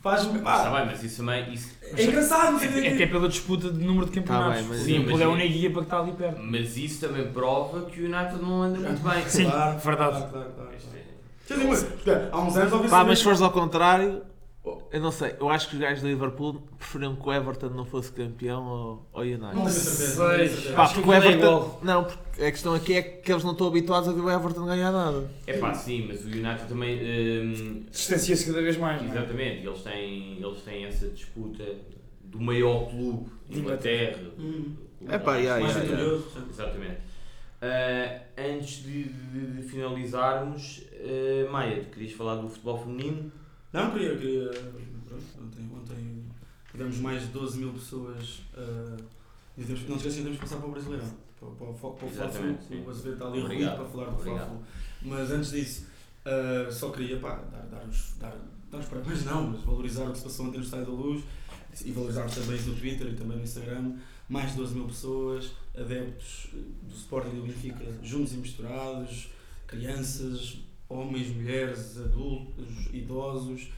[0.00, 1.52] faz-me, Mas está pá, bem, mas isso também.
[1.52, 2.88] Isso, é engraçado, não sei o É, quê.
[2.94, 4.60] até pela disputa de número de campeonatos.
[4.60, 6.40] bem, mas- Sim, mas é a única guia para que está ali perto.
[6.44, 9.28] mas isso também prova que o United não anda muito bem.
[9.28, 10.16] Sim, Claro, verdade.
[10.18, 10.70] Claro, claro, claro.
[10.72, 14.22] É- espera, há uns anos ouvi Pá, mas se fores ao contrário,
[14.64, 15.34] eu não sei.
[15.40, 19.08] Eu acho que os gajos do Liverpool preferiam que o Everton não fosse campeão ao,
[19.12, 19.42] ao United.
[19.42, 20.22] Não tenho certeza.
[20.28, 20.74] não tenho certeza.
[20.74, 21.78] Pá, Acho que porque o é Everton.
[21.82, 24.64] não, porque a questão aqui é que eles não estão habituados a ver o Everton
[24.66, 25.30] ganhar nada.
[25.46, 26.96] É pá, sim, mas o United também.
[26.98, 29.16] hum, Distancia-se cada vez mais, não é?
[29.16, 31.64] exatamente, eles têm, eles têm essa disputa
[32.22, 34.18] do maior clube de Inglaterra.
[34.38, 34.74] Hum.
[35.08, 36.18] É pá, yeah, Mais yeah.
[36.48, 36.98] Exatamente.
[37.60, 43.32] Ah, antes de, de- de finalizarmos, ah, Maia, tu querias falar do futebol feminino?
[43.72, 44.50] Não, queria, queria.
[45.06, 46.24] Pronto, ontem, ontem
[46.70, 48.42] tivemos mais de 12 mil pessoas.
[48.54, 49.02] Uh,
[49.56, 51.10] e temos, não esqueçam, temos que passar para o Brasileirão.
[51.38, 52.10] Para, para, para, para o.
[52.10, 52.84] Fla-Flu.
[52.84, 53.76] O Azevedo está ali ruído Obrigado.
[53.76, 54.22] para falar do.
[54.22, 54.62] Fla-Flu.
[55.02, 55.86] Mas antes disso,
[56.26, 58.36] uh, só queria pá, dar, dar, os, dar,
[58.70, 61.24] dar os parabéns, não, mas valorizar o que se passou ontem no Estádio da Luz
[61.84, 63.96] e valorizar também no Twitter e também no Instagram.
[64.28, 66.48] Mais de 12 mil pessoas, adeptos
[66.82, 69.30] do Sporting e do Benfica, juntos e misturados,
[69.66, 70.58] crianças,
[70.92, 73.70] homens, mulheres, adultos, idosos,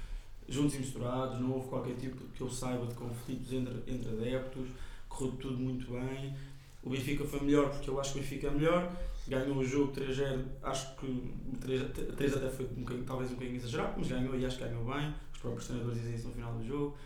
[0.48, 1.40] juntos e misturados.
[1.40, 4.68] Não houve qualquer tipo que eu saiba de conflitos entre, entre adeptos,
[5.08, 6.34] correu tudo muito bem.
[6.82, 8.92] O Benfica foi melhor porque eu acho que o Benfica é melhor.
[9.26, 11.82] Ganhou o jogo 3-0, acho que 3,
[12.14, 14.84] 3 até foi um bocadinho, talvez um bocadinho exagerado, mas ganhou e acho que ganhou
[14.84, 15.14] bem.
[15.32, 16.98] Os próprios treinadores dizem isso no final do jogo.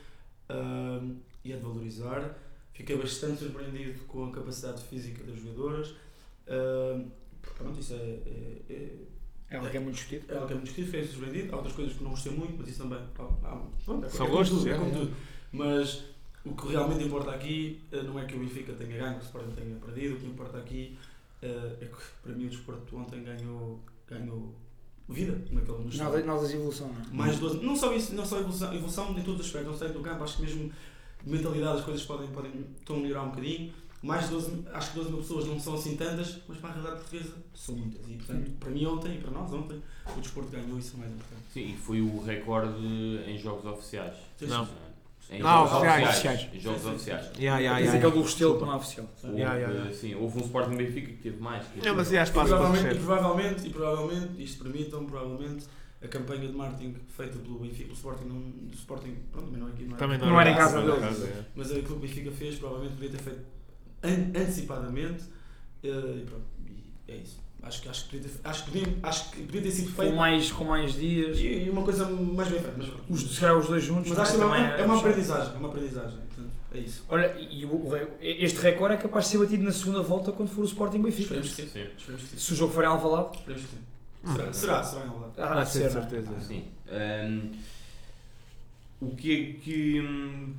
[0.48, 2.36] Ahm, e é de valorizar.
[2.72, 5.94] Fiquei bastante surpreendido com a capacidade física das jogadoras.
[6.48, 7.06] Ahm,
[7.56, 8.96] pronto, isso é, é, é,
[9.50, 10.26] É algo que é muito discutido.
[10.32, 11.52] é algo que é muito discutido, fiquei surpreendido.
[11.54, 13.00] Há outras coisas que não gostei muito, mas isso também.
[13.14, 13.48] Pronto, é,
[13.84, 15.16] São é como gostos, tudo, é como tudo.
[15.52, 16.04] Mas
[16.44, 19.24] o que realmente importa aqui eh, não é que o Benfica tenha ganho, que o
[19.24, 20.16] Sporting tenha perdido.
[20.16, 20.98] O que importa aqui
[21.42, 24.54] eh, é que, para mim, o desporto ontem ganhou, ganhou
[25.08, 26.26] vida naquele no Nada, estádio.
[26.26, 27.06] nada de evolução, não é?
[27.16, 29.88] Mais 12, não só isso, não só evolução, evolução em todos os aspectos, não sei
[29.88, 30.70] do campo, acho que mesmo
[31.24, 33.72] de mentalidade as coisas podem, podem estão a melhorar um bocadinho.
[34.00, 36.72] Mais de 12, acho que 12 mil pessoas não são assim tantas, mas para a
[36.74, 38.08] realidade portuguesa são muitas.
[38.08, 39.82] E portanto, para mim ontem e para nós ontem,
[40.16, 41.42] o desporto ganhou isso é o mais importante.
[41.52, 42.78] Sim, e foi o recorde
[43.26, 44.14] em jogos oficiais.
[44.42, 44.68] Não.
[45.30, 46.08] Em Não, jogos oficiais.
[46.08, 46.48] Oficiais.
[46.54, 47.24] Em jogos Sim, sim, oficiais.
[47.38, 48.22] Yeah, yeah, Tens yeah, aquele do.
[48.22, 49.06] Restelo que não é oficial.
[49.24, 49.94] Houve, Yeah, yeah, yeah.
[49.94, 51.66] Sim, houve um Sporting Benfica que teve mais.
[51.66, 55.66] Que É, mas E espaço provavelmente, e provavelmente, e provavelmente, isto permitam, provavelmente,
[56.02, 59.68] a campanha de marketing feita pelo Benfica, o Sporting, não, o Sporting pronto, também não
[59.68, 61.24] é aqui, não é Também Não era em casa não era deles.
[61.24, 61.44] é.
[61.56, 63.40] mas aquilo que o Benfica fez provavelmente podia ter feito
[64.02, 65.24] an- antecipadamente
[65.82, 67.38] eh, e pronto, e é isso.
[67.62, 70.02] Acho que, acho, que podia ter, acho, que podia, acho que podia ter sido Com
[70.02, 71.38] feito mais, com mais dias.
[71.38, 72.76] e, e uma coisa mais bem feita.
[72.78, 72.88] Mas.
[73.10, 74.08] Os, se calhar os dois juntos.
[74.10, 76.18] mas acho que é uma, é uma aprendizagem, é uma aprendizagem.
[76.18, 77.04] Portanto, é isso.
[77.08, 77.82] Olha, e o,
[78.20, 81.34] este recorde é capaz de ser batido na segunda volta quando for o Sporting Benfica.
[81.36, 82.38] Esperemos que sim.
[82.38, 84.32] Se o jogo for em Alvalade, Esperemos que sim.
[84.36, 85.32] Será, será, será em Alvalade.
[85.38, 86.28] ah, Ah, ser, certeza.
[86.40, 86.64] Sim.
[86.90, 87.50] Ahm,
[89.00, 90.02] o que é que,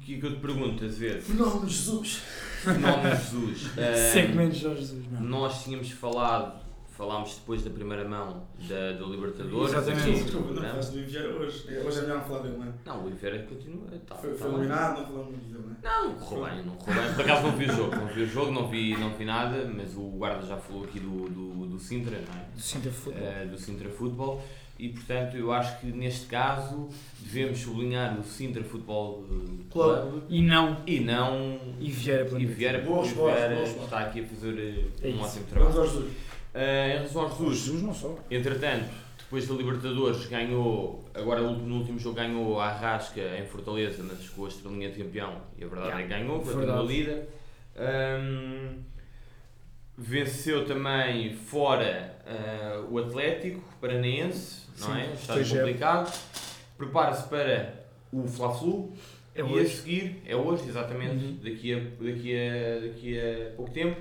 [0.01, 1.21] que, é que eu te pergunto, a ver?
[1.21, 2.21] Fenómeno Jesus!
[2.63, 3.65] Fenómeno Jesus.
[3.77, 5.21] Ahm, Segue menos Jorge Jesus, não.
[5.21, 6.57] nós tínhamos falado,
[6.89, 9.73] falámos depois da primeira mão da, da Libertadores.
[9.73, 10.21] Exatamente.
[10.21, 10.73] aqui não programa.
[10.73, 11.65] faz do Vieira hoje.
[11.85, 12.73] Hoje é melhor não falar dele, não é?
[12.85, 13.87] Não, o Oliveira continua.
[14.07, 16.05] Tá, Foi, tá eliminado, não falamos muito dele, não é?
[16.07, 17.13] Não, correu bem, não correu bem.
[17.13, 19.69] Por acaso não vi o jogo, não vi o jogo, não vi, não vi nada,
[19.75, 22.45] mas o guarda já falou aqui do, do, do Sintra, não é?
[22.55, 23.27] Do Sintra Futebol.
[23.27, 24.41] Eh, do Sintra Futebol
[24.79, 26.87] e portanto eu acho que neste caso
[27.19, 30.77] devemos sublinhar o Sintra Futebol eh, Clube E não.
[30.87, 33.83] e não E Vieira e Vieira, Boa porque o resposta, Vieira boa resposta.
[33.85, 35.23] está aqui a fazer eh, É um isso.
[35.25, 35.79] ótimo Vamos trabalho.
[35.79, 36.13] ao Jesus.
[36.53, 38.17] Eh, em relação ao Jesus, Jesus não só.
[38.31, 44.27] entretanto, depois da Libertadores ganhou, agora no último jogo ganhou a Arrasca em Fortaleza, mas
[44.29, 46.65] com a estrelinha de campeão, e a verdade Yeah, é que ganhou, verdade.
[46.67, 47.29] continua líder.
[47.77, 48.77] Ahm,
[49.99, 55.13] venceu também fora ah, o Atlético Paranaense, não Sim, é?
[55.13, 55.57] Está 2-0.
[55.59, 56.19] complicado.
[56.77, 58.93] Prepara-se para o Fla-Flu
[59.35, 59.75] É e a hoje.
[59.75, 61.39] seguir, é hoje exatamente, Uhum.
[61.43, 63.99] daqui, a, daqui, a, daqui a pouco tempo,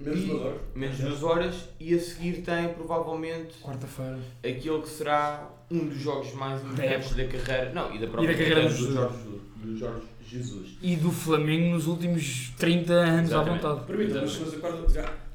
[0.00, 0.60] Menos E- duas horas.
[0.76, 4.16] menos de duas horas, e a seguir tem provavelmente Quarta-feira.
[4.44, 8.38] aquele que será um dos jogos mais importantes da carreira, não, e da própria da
[8.38, 8.94] carreira do do Jesus.
[8.94, 9.18] Jorge,
[9.56, 10.76] do Jorge Jesus.
[10.82, 13.62] E do Flamengo nos últimos 30 anos à Exatamente.
[13.62, 13.86] vontade.
[13.86, 14.42] Permita, mas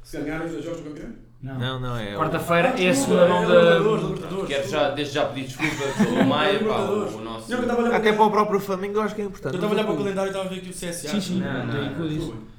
[0.03, 1.13] se ganharem os dois jogos do campeão?
[1.41, 1.59] Não.
[1.59, 2.15] Não, não, é.
[2.15, 3.79] Quarta-feira é a segunda É, mão da.
[3.79, 4.47] Libertadores.
[4.47, 7.53] Quero já, desde já pedir desculpa pelo Maia, pá, o nosso...
[7.93, 9.53] Até para o próprio Flamengo eu acho que é importante.
[9.55, 11.09] Eu estava a olhar para o calendário e estava a ver aqui o CSA.
[11.09, 11.39] Sim, sim.
[11.41, 12.53] Não, não.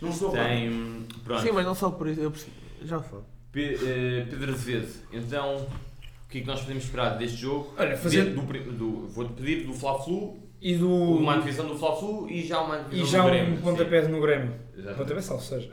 [0.00, 0.30] Não estou.
[0.32, 2.20] Tem, pronto, Sim, mas não só por isso.
[2.20, 2.32] Eu
[2.84, 3.24] já falo.
[3.56, 7.72] Eh, Pedro Azevedo, então, o que é que nós podemos esperar deste jogo?
[7.78, 8.34] Olha, fazendo.
[8.34, 10.88] Do, do, Vou-te pedir do Fla-Flu, E do.
[11.18, 13.60] uma antevisão do Fla-Flu e já uma antevisão E já do um Grêmio.
[13.60, 14.54] pontapé no Grêmio.
[14.96, 15.68] Pontapé, salvo seja.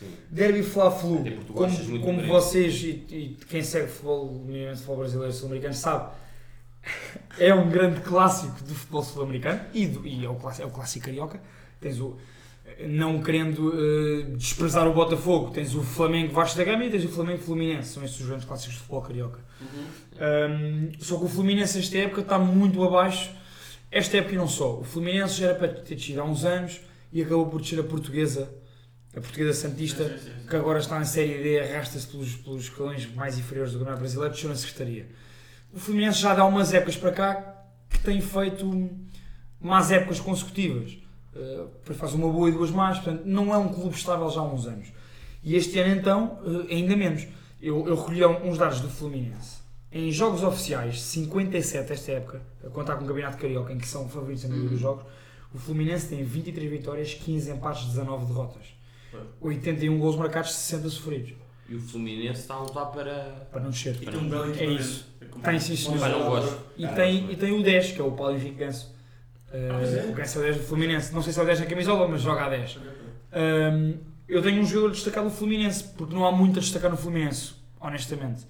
[0.00, 0.06] Sim.
[0.30, 1.24] Derby Fla-Flu,
[1.54, 6.10] como, como vocês e, e quem segue futebol, futebol brasileiro e sul-americano, sabe,
[7.38, 10.74] é um grande clássico do futebol sul-americano e, do- e é, o clássico, é o
[10.74, 11.40] clássico carioca.
[11.80, 12.16] Tens o,
[12.88, 17.08] não querendo eh, desprezar o Botafogo, tens o Flamengo Vasco da Gama e tens o
[17.08, 19.38] Flamengo Fluminense, são estes os grandes clássicos de futebol carioca.
[20.20, 23.30] Um, só que o Fluminense esta época está muito abaixo.
[23.92, 24.80] Esta época e não só.
[24.80, 26.80] O Fluminense já era para ter descido há uns anos
[27.12, 28.50] e acabou por descer a portuguesa,
[29.14, 30.46] a portuguesa Santista, Sim, sim, sim.
[30.48, 34.32] que agora está em Série D, arrasta-se pelos, pelos escalões mais inferiores do Campeonato Brasileiro,
[34.32, 35.10] desceu na Secretaria.
[35.74, 38.90] O Fluminense já dá umas épocas para cá que tem feito
[39.60, 40.96] más épocas consecutivas.
[41.34, 44.44] Uh, faz uma boa e duas más, portanto, não é um clube estável já há
[44.44, 44.88] uns anos.
[45.42, 47.26] E este ano, então, uh, ainda menos.
[47.60, 49.61] Eu, eu recolhi uns dados do Fluminense.
[49.92, 54.08] Em jogos oficiais, 57 esta época, a contar com o Campeonato Carioca, em que são
[54.08, 55.04] favoritos a maioria dos jogos,
[55.54, 58.74] O Fluminense tem 23 vitórias, 15 empates, 19 derrotas.
[59.12, 59.20] Ué.
[59.42, 61.34] 81 gols marcados, 60 sofridos.
[61.68, 63.46] E o Fluminense está a lutar para.
[63.50, 63.96] Para não descer.
[64.00, 65.06] E tem um belo É isso.
[65.42, 65.98] Tem, sim, senhor.
[66.76, 68.94] E tem, e tem o 10, que é o Paulo Henrique Ganso.
[69.48, 71.14] Uh, o Ganso é o 10 do Fluminense.
[71.14, 72.78] Não sei se é o 10 na camisola, mas joga a 10.
[73.34, 73.94] Um,
[74.28, 77.54] eu tenho um jogador destacado no Fluminense, porque não há muito a destacar no Fluminense,
[77.80, 78.46] honestamente.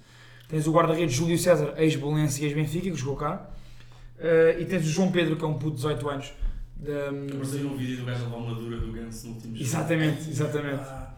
[0.53, 3.49] Tens o guarda-redes Júlio César, ex-Bolense e ex-Benfica, que jogou cá.
[4.19, 6.31] Uh, e tens o João Pedro, que é um puto de 18 anos.
[6.75, 9.65] Da- Apareceu um vídeo do gajo levar uma dura do Ganso no último jogo.
[9.67, 10.81] Exatamente, exatamente.
[10.83, 11.13] Ah,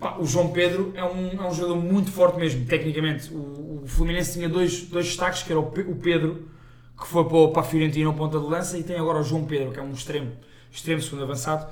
[0.00, 3.30] Pá, o João Pedro é um, é um jogador muito forte mesmo, tecnicamente.
[3.32, 6.48] O, o Fluminense tinha dois, dois destaques, que era o, o Pedro,
[6.98, 9.22] que foi para, o- para a Fiorentina ao ponta de lança, e tem agora o
[9.22, 10.32] João Pedro, que é um extremo,
[10.72, 11.66] extremo segundo avançado.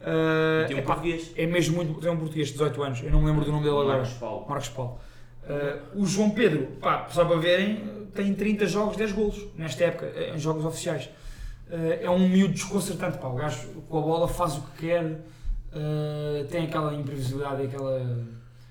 [0.00, 1.32] Uh, Tem um epá, português.
[1.36, 2.00] é mesmo muito.
[2.00, 3.98] Tem um português de 18 anos, eu não me lembro do nome dele agora.
[3.98, 4.46] Marcos Paulo.
[4.48, 5.00] Marcos Paulo.
[5.48, 10.06] Uh, o João Pedro, pá, só para verem, tem 30 jogos, 10 golos nesta época,
[10.06, 11.04] eh, em jogos oficiais.
[11.68, 13.28] Uh, é um miúdo desconcertante, pá.
[13.28, 18.24] O gajo com a bola faz o que quer, uh, tem aquela imprevisibilidade, aquela.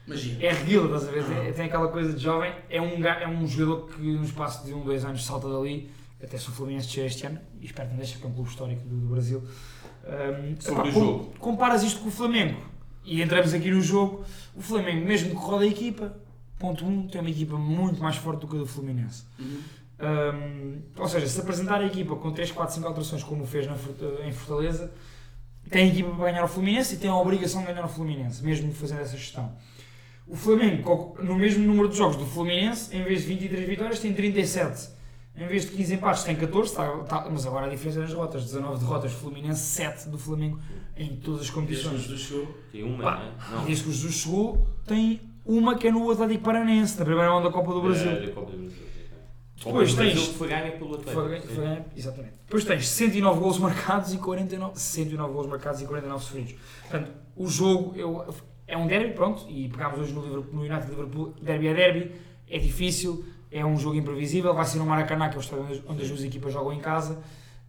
[0.07, 0.37] Magia.
[0.45, 1.23] É reguila, estás a ver?
[1.23, 2.51] Tem, tem aquela coisa de jovem.
[2.69, 5.89] É um, é um jogador que no espaço de um, dois anos salta dali.
[6.21, 8.33] Até se o Fluminense descer este ano, e espero que não deixe, que é um
[8.33, 9.43] clube histórico do, do Brasil.
[10.05, 11.33] Um, Sobre o com- jogo.
[11.37, 12.61] Comparas isto com o Flamengo,
[13.03, 14.23] e entramos aqui no jogo.
[14.55, 16.15] O Flamengo, mesmo que roda a equipa,
[16.63, 19.25] ponto 1, um, tem uma equipa muito mais forte do que a do Fluminense.
[19.37, 19.59] Uhum.
[19.99, 23.75] Um, ou seja, se apresentar a equipa com 3, 4, 5 alterações, como fez na
[24.25, 24.89] em Fortaleza,
[25.69, 28.41] tem a equipa para ganhar o Fluminense e tem a obrigação de ganhar o Fluminense,
[28.41, 29.51] mesmo fazendo essa gestão.
[30.25, 34.13] O Flamengo, no mesmo número de jogos do Fluminense, em vez de 23 vitórias, tem
[34.13, 34.89] 37.
[35.35, 38.11] Em vez de 15 empates, tem 14, tá- tá- mas agora a diferença é nas
[38.11, 40.59] derrotas: 19 derrotas, Fluminense, 7 do Flamengo
[40.95, 42.01] em todas as Desde que o competições.
[42.01, 42.57] Jesus chegou.
[42.71, 43.31] Tem uma, Pá, né?
[43.63, 47.29] E desde que o Jesus chegou, tem uma que é no Atlético Paranense, na primeira
[47.29, 48.11] mão da Copa do Brasil.
[48.11, 48.83] É, Copa do Brasil.
[49.65, 51.13] Depois Brasil tens- foi ganha pelo Atlético.
[51.13, 52.33] Foi, foi, exatamente.
[52.45, 56.55] Depois tens 109 gols marcados e 49, 109 gols marcados e 49 sofridos.
[56.81, 58.33] Portanto, o jogo eu,
[58.67, 62.11] é um derby, pronto, e pegámos hoje no, Liverpool, no United Liverpool, derby é derby,
[62.49, 66.01] é difícil, é um jogo imprevisível, vai ser no Maracanã, que é o estádio onde,
[66.01, 67.19] as duas equipas jogam em casa,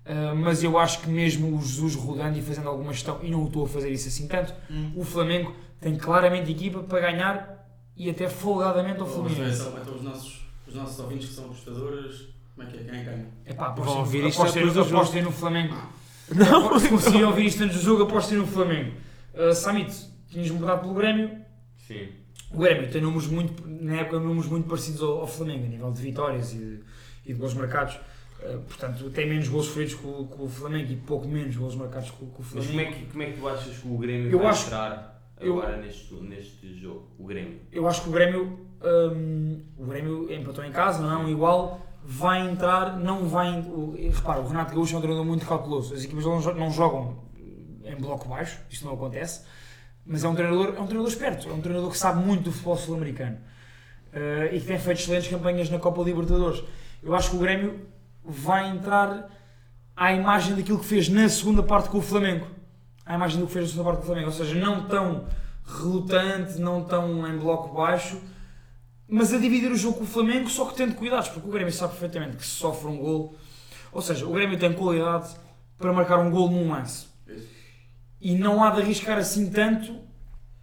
[0.04, 3.44] ah, mas eu acho que mesmo o Jesus rodando e fazendo alguma gestão, e não
[3.46, 4.52] estou a fazer isso assim tanto,
[4.96, 7.63] o Flamengo tem claramente equipa para ganhar
[7.96, 9.60] e até folgadamente ao Fluminense.
[9.62, 12.28] então, então os nossos, os nossos ouvintes que são apostadores.
[12.54, 12.84] Como é que é?
[12.84, 13.26] Quem ganha?
[13.46, 15.74] Epá, Vão apostem, ouvir isto apostem, depois do apostem no Flamengo.
[16.34, 16.78] Não.
[16.80, 18.92] Se conseguirem ouvir isto antes do jogo, apostem no Flamengo.
[19.34, 19.92] Uh, Samit,
[20.28, 21.30] tinhas mudado pelo Grêmio.
[21.86, 22.08] Sim.
[22.52, 25.90] O Grêmio tem números muito, na época, números muito parecidos ao, ao Flamengo, a nível
[25.90, 26.80] de vitórias e de,
[27.26, 27.96] e de gols marcados.
[28.40, 31.74] Uh, portanto, tem menos gols sofridos com, o- com o Flamengo e pouco menos gols
[31.74, 32.72] marcados com, com o Mas Flamengo.
[32.72, 35.13] como é, que, como é que tu achas que o Grêmio Eu vai acho- entrar
[35.40, 37.08] eu- agora neste, neste jogo?
[37.18, 37.60] O Grêmio.
[37.72, 38.58] Eu acho que o Grêmio,
[39.14, 43.60] hum, o Grêmio empatou em casa, não é um igual, vai entrar, não vai.
[43.60, 45.94] O, repara, o Renato Gaúcho é um treinador muito cauteloso.
[45.94, 47.22] As equipas não, não jogam
[47.84, 49.42] em bloco baixo, isto não acontece,
[50.06, 52.52] mas é um treinador, é um treinador esperto, é um treinador que sabe muito do
[52.52, 53.38] futebol sul-americano
[54.12, 56.62] eh, e que tem feito excelentes campanhas na Copa Libertadores.
[57.02, 57.86] Eu acho que o Grêmio
[58.24, 59.30] vai entrar
[59.94, 62.46] à imagem daquilo que fez na segunda parte com o Flamengo.
[63.04, 65.26] À imagem do que fez na segunda parte com o Flamengo, ou seja, não tão
[65.66, 68.20] relutante, não tão em bloco baixo,
[69.08, 71.72] mas a dividir o jogo com o Flamengo, só que tendo cuidados, porque o Grêmio
[71.72, 73.36] sabe perfeitamente que se sofre um gol,
[73.92, 75.34] ou seja, o Grêmio tem qualidade
[75.78, 77.06] para marcar um gol num lance.
[78.20, 80.00] E não há de arriscar assim tanto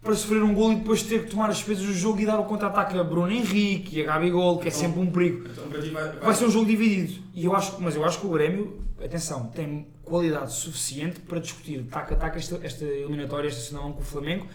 [0.02, 2.38] para sofrer um gol e depois ter que tomar as despesas do jogo e dar
[2.40, 5.46] o contra-ataque a Bruno Henrique e a Gabigol, que é sempre um perigo.
[5.48, 5.64] Então
[6.20, 6.34] vai.
[6.34, 7.22] Ser um jogo dividido.
[7.34, 11.84] E eu acho, mas eu acho que o Grêmio, atenção, tem qualidade suficiente para discutir
[11.84, 14.46] taca taca esta, esta eliminatória, esta sinal com o Flamengo.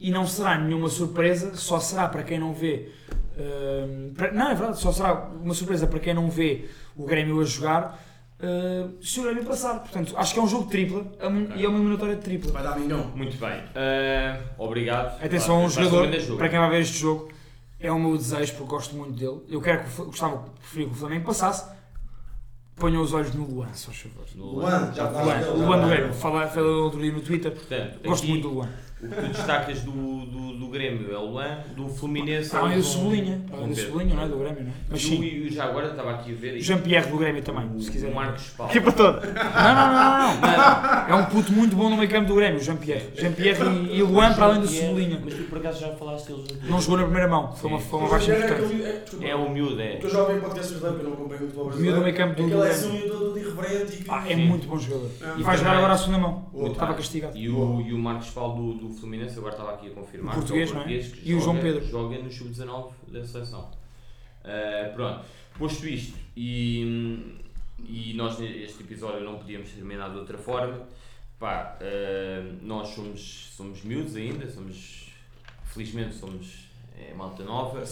[0.00, 2.90] E não será nenhuma surpresa, só será para quem não vê.
[3.38, 6.66] hum, para- não, é verdade, só será uma surpresa para quem não vê
[6.96, 8.02] o Grêmio a jogar
[9.00, 9.78] se o Grêmio passar.
[9.80, 12.52] Portanto, acho que é um jogo tripla é uma- e é uma eliminatória de tripla.
[12.52, 13.10] Vai dar mingão.
[13.14, 13.62] Muito bem.
[13.74, 15.22] Ah, obrigado.
[15.24, 17.28] Atenção, um jogador, para quem vai ver este jogo,
[17.80, 19.40] é o meu desejo, porque gosto muito dele.
[19.48, 21.76] Eu quero que gostava, preferia que o Flamengo passasse.
[22.76, 24.26] Ponham os olhos no Luan, só favor.
[24.34, 25.78] No- Luan, já Luan, falaste Luan
[26.48, 28.66] falei outro dia no Twitter, Portanto, gosto aqui, muito do Luan.
[28.66, 32.74] O que tu destacas do, do, do Grêmio é o Luan, do Fluminense além é
[32.76, 33.74] do o Cebolinha, do Pedro.
[33.74, 34.28] Cebolinha, não é?
[34.28, 34.74] Do Grêmio, não é?
[34.90, 36.54] Mas E o- sim, E já agora estava aqui a ver.
[36.56, 38.14] o Jean-Pierre do Grêmio também, se o quiserem.
[38.14, 38.72] Marcos Paulo.
[38.72, 39.20] Equipa toda.
[39.20, 41.08] Não, não, não, não, não.
[41.08, 43.10] É um puto muito bom no meio campo do Grêmio, o Jean-Pierre.
[43.16, 45.20] Jean-Pierre e, e Luan para além do Cebolinha.
[45.24, 47.78] Mas tu por acaso já falaste deles no Não jogou na primeira mão, foi uma,
[47.80, 48.82] foi uma baixa importante.
[49.22, 49.28] é.
[49.30, 49.96] É o miúdo, O é.
[49.96, 52.42] teu jovem podcast brasileiro, que eu não acompanho muito futebol Miúdo do meio campo do
[52.46, 52.72] Aquele é Grêmio.
[52.72, 54.10] assim um todo irreverente e que.
[54.10, 54.46] Ah, é Sim.
[54.46, 55.10] muito bom jogador.
[55.22, 56.46] Ah, E vai jogar agora a segunda mão.
[56.66, 57.36] Estava castigado.
[57.36, 60.34] E o, o Marcos Paulo do, do Fluminense, agora estava aqui a confirmar.
[60.34, 60.94] O português, que é o não é?
[60.94, 61.86] português que E o João joga- Pedro.
[61.88, 63.70] Joga no sub-19 da seleção.
[64.44, 65.24] Ah, pronto.
[65.58, 67.36] Posto isto, e
[67.86, 70.86] e nós neste episódio não podíamos terminar de outra forma.
[71.38, 75.12] Pá, eh, nós somos, somos miúdos ainda, somos,
[75.64, 77.82] felizmente somos é, malta nova,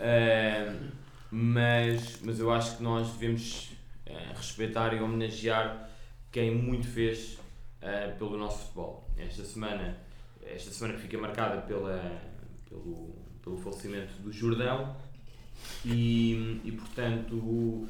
[0.00, 0.74] eh,
[1.30, 3.70] mas, mas eu acho que nós devemos
[4.34, 5.88] respeitar e homenagear
[6.30, 7.38] quem muito fez
[8.18, 9.08] pelo nosso futebol.
[9.16, 9.96] Esta semana,
[10.46, 12.22] esta semana fica marcada pela,
[12.68, 14.96] pelo, pelo falecimento do Jordão.
[15.84, 17.88] E, e portanto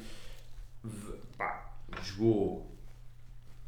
[1.37, 2.71] pá, jogou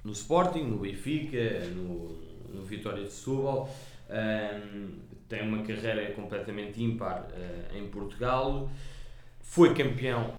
[0.05, 2.09] no Sporting, no Benfica, no,
[2.55, 3.69] no Vitória de Setúbal,
[4.09, 8.71] ahm, tem uma carreira completamente ímpar ah, em Portugal,
[9.43, 10.35] foi campeão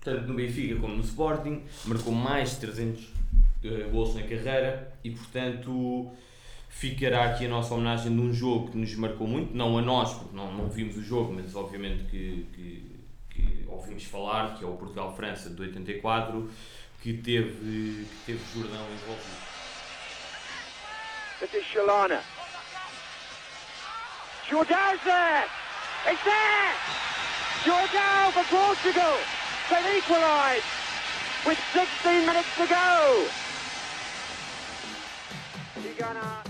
[0.00, 3.17] tanto no Benfica como no Sporting, marcou mais de 300 eh,
[3.90, 6.10] gols na carreira e portanto
[6.68, 10.14] ficará aqui a nossa homenagem de um jogo que nos marcou muito, não a nós,
[10.14, 12.98] porque não, não vimos o jogo, mas obviamente que, que,
[13.30, 16.50] que ouvimos falar, que é o Portugal-França de 84,
[17.02, 19.48] que teve, que teve Jordão envolvido.
[21.40, 22.20] This is Shalana.
[24.48, 25.46] Jordão's there!
[27.64, 29.18] Jordão for Portugal!
[29.68, 30.64] They've equalised
[31.46, 33.47] with 16 minutes to go!
[35.82, 36.47] Tigana.